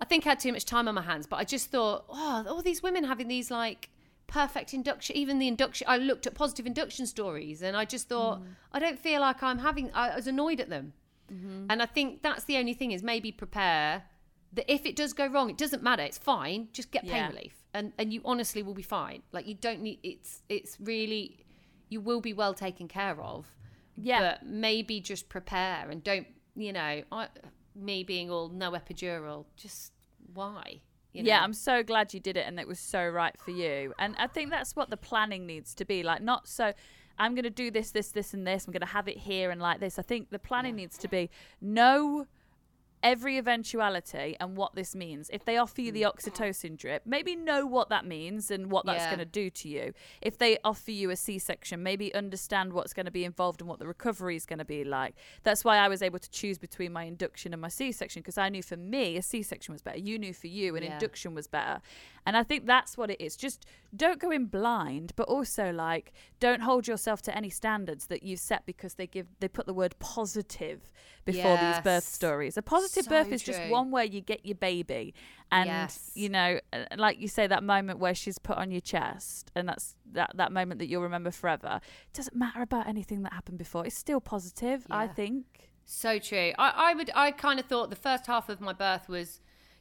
[0.00, 2.44] I think I had too much time on my hands, but I just thought, oh,
[2.48, 3.90] all these women having these like
[4.26, 5.86] perfect induction, even the induction.
[5.88, 8.46] I looked at positive induction stories and I just thought, mm.
[8.72, 10.94] I don't feel like I'm having, I was annoyed at them.
[11.32, 11.66] Mm-hmm.
[11.70, 14.04] And I think that's the only thing is maybe prepare
[14.52, 16.02] that if it does go wrong, it doesn't matter.
[16.02, 16.68] It's fine.
[16.72, 17.28] Just get pain Yeah.
[17.28, 19.22] relief and, and you honestly will be fine.
[19.32, 21.44] Like you don't need, it's, it's really,
[21.88, 23.46] you will be well taken care of.
[23.96, 24.20] Yeah.
[24.20, 26.26] But maybe just prepare and don't,
[26.56, 27.28] you know, I,
[27.76, 29.92] me being all no epidural, just
[30.34, 30.80] why?
[31.12, 31.42] You Yeah.
[31.42, 33.94] I'm so glad you did it and it was so right for you.
[33.98, 36.02] And I think that's what the planning needs to be.
[36.02, 36.72] Like not so
[37.20, 38.66] I'm going to do this this this and this.
[38.66, 39.98] I'm going to have it here and like this.
[39.98, 42.26] I think the planning needs to be know
[43.02, 45.30] every eventuality and what this means.
[45.32, 46.14] If they offer you the mm.
[46.14, 49.10] oxytocin drip, maybe know what that means and what that's Yeah.
[49.10, 49.92] going to do to you.
[50.20, 53.78] If they offer you a C-section, maybe understand what's going to be involved and what
[53.78, 55.14] the recovery is going to be like.
[55.42, 58.48] That's why I was able to choose between my induction and my C-section because I
[58.48, 59.98] knew for me a C-section was better.
[59.98, 60.92] You knew for you an Yeah.
[60.94, 61.80] induction was better.
[62.26, 63.34] And I think that's what it is.
[63.36, 63.64] Just
[63.96, 68.40] don't go in blind, but also like don't hold yourself to any standards that you've
[68.40, 70.90] set because they give they put the word positive
[71.24, 72.56] before these birth stories.
[72.56, 75.14] A positive So birth is just one where you get your baby
[75.50, 76.12] and Yes.
[76.14, 79.68] you know uh, like you say that moment where she's put on your chest and
[79.68, 81.80] that's that that moment that you'll remember forever.
[81.82, 83.86] It doesn't matter about anything that happened before.
[83.86, 85.70] It's still positive, I think.
[85.84, 86.52] So true.
[86.58, 87.10] I, I would.
[87.14, 89.40] I kind of thought the first half of my birth was.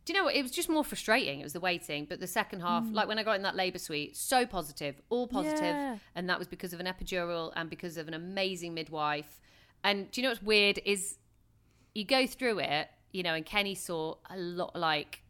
[0.10, 0.36] Do you know what?
[0.36, 1.40] It was just more frustrating.
[1.40, 2.96] It was the waiting, but the second half, mm.
[2.96, 5.98] like when I got in that labour suite, so positive, all positive, Yeah.
[6.16, 9.40] and that was because of an epidural and because of an amazing midwife.
[9.84, 11.20] And do you know what's weird is
[11.94, 15.22] you go through it, you know, and Kenny saw a lot like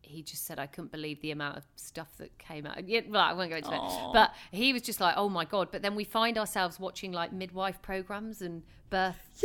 [0.00, 2.88] he just said I couldn't believe the amount of stuff that came out.
[2.88, 3.80] Yeah, well, I won't go into it,
[4.12, 7.32] but he was just like, "Oh my god!" But then we find ourselves watching like
[7.32, 9.44] midwife programs and birth,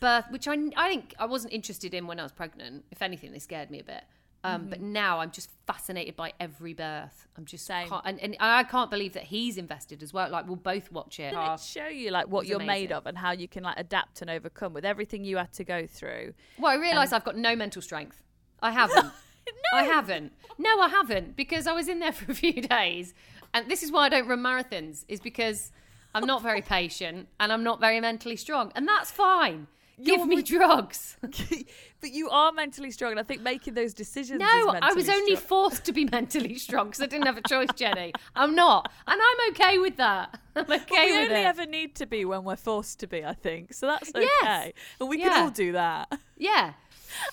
[0.00, 2.86] birth, which I I think I wasn't interested in when I was pregnant.
[2.90, 4.04] If anything, they scared me a bit.
[4.44, 7.26] Um, But now I'm just fascinated by every birth.
[7.36, 7.88] I'm just Same.
[7.88, 10.28] can't- and, and I can't believe that he's invested as well.
[10.30, 11.32] Like we'll both watch it.
[11.32, 14.20] Doesn't it show you like what you're made of and how you can like adapt
[14.20, 16.34] and overcome with everything you had to go through.
[16.58, 18.22] Well, I realise I've got no mental strength.
[18.62, 19.12] I haven't.
[19.46, 19.78] No.
[19.78, 20.32] I haven't.
[20.56, 23.12] No, I haven't because I was in there for a few days,
[23.52, 25.04] and this is why I don't run marathons.
[25.06, 25.70] Is because
[26.14, 29.66] I'm not very patient and I'm not very mentally strong, and that's fine.
[30.02, 31.16] Give You're me with- drugs.
[31.20, 34.40] but you are mentally strong, and I think making those decisions.
[34.40, 34.46] No,
[34.82, 35.46] I was only strong.
[35.70, 38.12] forced to be mentally strong because I didn't have a choice, Jenny.
[38.34, 40.38] I'm not, and I'm okay with that.
[40.56, 41.46] I'm okay Well, we with only it.
[41.46, 43.72] ever need to be when we're forced to be, I think.
[43.74, 44.26] So that's okay.
[44.42, 44.72] Yes.
[45.00, 45.28] And we Yeah.
[45.28, 46.12] can all do that.
[46.36, 46.72] Yeah.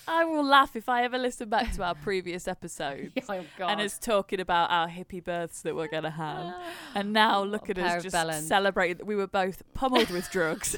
[0.08, 3.98] I will laugh if I ever listen back to our previous episodes Oh, and us
[3.98, 6.54] talking about our hippie births that we're going to have.
[6.94, 10.76] And now look at us just celebrating that we were both pummeled with drugs.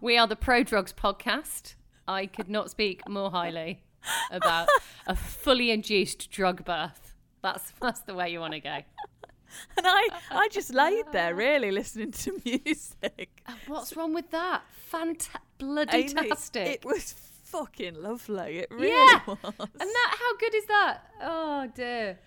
[0.00, 1.74] We are the Pro Drugs podcast.
[2.06, 3.82] I could not speak more highly
[4.30, 4.68] about
[5.06, 7.14] a fully induced drug birth.
[7.42, 8.78] That's that's the way you want to go.
[9.76, 13.42] And I, I just laid there really listening to music.
[13.46, 14.62] Uh, what's wrong with that?
[14.92, 15.28] Fanta-
[15.58, 16.66] bloody tastic.
[16.66, 17.14] It was
[17.44, 18.58] fucking lovely.
[18.58, 19.20] It really yeah.
[19.26, 19.38] was.
[19.44, 21.04] And that how good is that?
[21.22, 22.18] Oh dear.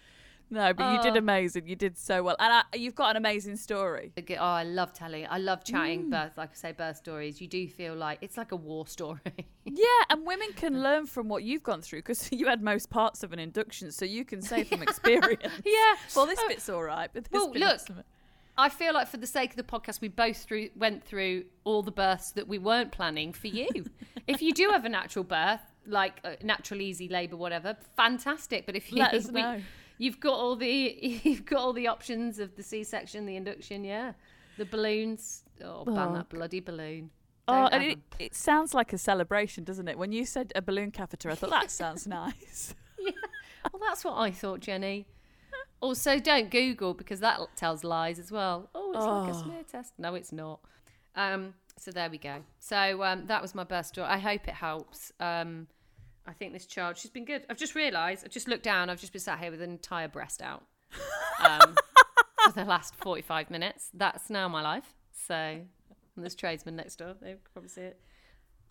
[0.50, 1.20] No, but you did Oh.
[1.20, 1.68] amazing.
[1.68, 2.38] You did so well.
[2.40, 4.14] And I, you've got an amazing story.
[4.18, 5.28] Oh, I love telling.
[5.30, 6.12] I love chatting Mm.
[6.12, 6.38] birth.
[6.38, 7.42] Like I say, birth stories.
[7.42, 9.20] You do feel like it's like a war story.
[9.70, 13.22] Yeah, and women can learn from what you've gone through because you had most parts
[13.24, 15.44] of an induction, so you can say from experience.
[15.66, 15.96] yeah.
[16.16, 18.06] Well, this Oh, bit's all right, but this Well, bit look, not.
[18.58, 21.84] I feel like for the sake of the podcast, we both through went through all
[21.84, 23.68] the births that we weren't planning for you.
[24.26, 28.66] if you do have a natural birth, like a natural easy labour, whatever, fantastic.
[28.66, 29.62] But if you, Let us we- know.
[29.98, 34.14] You've got all the you've got all the options of the C-section, the induction, yeah,
[34.58, 35.44] the balloons.
[35.64, 37.10] Oh, ban that bloody balloon.
[37.48, 39.98] Oh, Don't and have it, it sounds like a celebration, doesn't it?
[39.98, 42.76] When you said a balloon catheter, I thought that sounds nice.
[43.00, 43.12] yeah.
[43.72, 45.08] Well, that's what I thought, Jenny.
[45.80, 48.70] Also, don't Google because that tells lies as well.
[48.76, 49.44] Oh, it's like a Oh.
[49.44, 49.94] smear test.
[49.98, 50.60] No, it's not.
[51.16, 52.44] Um, so there we go.
[52.60, 54.08] So um, that was my birth story.
[54.08, 55.12] I hope it helps.
[55.20, 55.68] Um,
[56.28, 57.46] I think this child, she's been good.
[57.50, 60.08] I've just realised, I've just looked down, I've just been sat here with an entire
[60.10, 60.64] breast out
[61.40, 61.76] um,
[62.44, 63.90] for the last 45 minutes.
[63.94, 64.94] That's now my life.
[65.28, 65.66] So, and
[66.18, 67.16] there's tradesmen next door.
[67.22, 68.00] They can probably see it.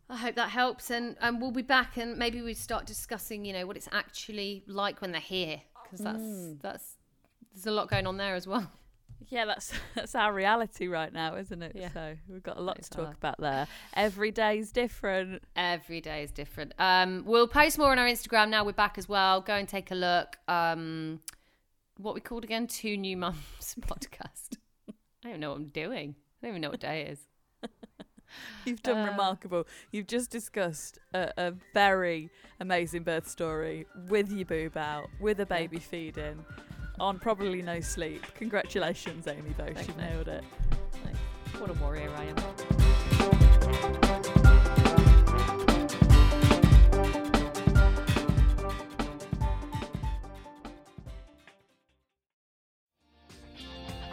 [0.09, 3.52] I hope that helps, and and we'll be back, and maybe we start discussing, you
[3.52, 6.61] know, what it's actually like when they're here, because that's Mm.
[6.62, 6.94] that's
[7.52, 8.70] there's a lot going on there as well.
[9.29, 11.73] Yeah, that's that's our reality right now, isn't it?
[11.75, 11.91] Yeah.
[11.93, 13.17] So we've got a lot It's to talk hard.
[13.17, 13.67] about there.
[13.95, 15.43] Every day is different.
[15.57, 16.75] Every day is different.
[16.79, 18.64] Um, we'll post more on our Instagram now.
[18.64, 19.41] We're back as well.
[19.41, 20.37] Go and take a look.
[20.49, 21.21] Um,
[21.99, 22.67] what we called again?
[22.67, 24.57] Two New Mums podcast.
[25.25, 26.14] I don't know what I'm doing.
[26.43, 27.21] I don't even know what day it is.
[28.64, 29.67] You've done Uh, remarkable.
[29.93, 32.29] You've just discussed a, a very
[32.61, 36.45] amazing birth story with your boob out, with a baby feeding,
[37.01, 38.24] on probably no sleep.
[38.34, 39.55] Congratulations, Amy.
[39.57, 40.44] Thanks, You've nailed it.
[41.05, 41.16] Like,
[41.61, 42.66] what a warrior I am.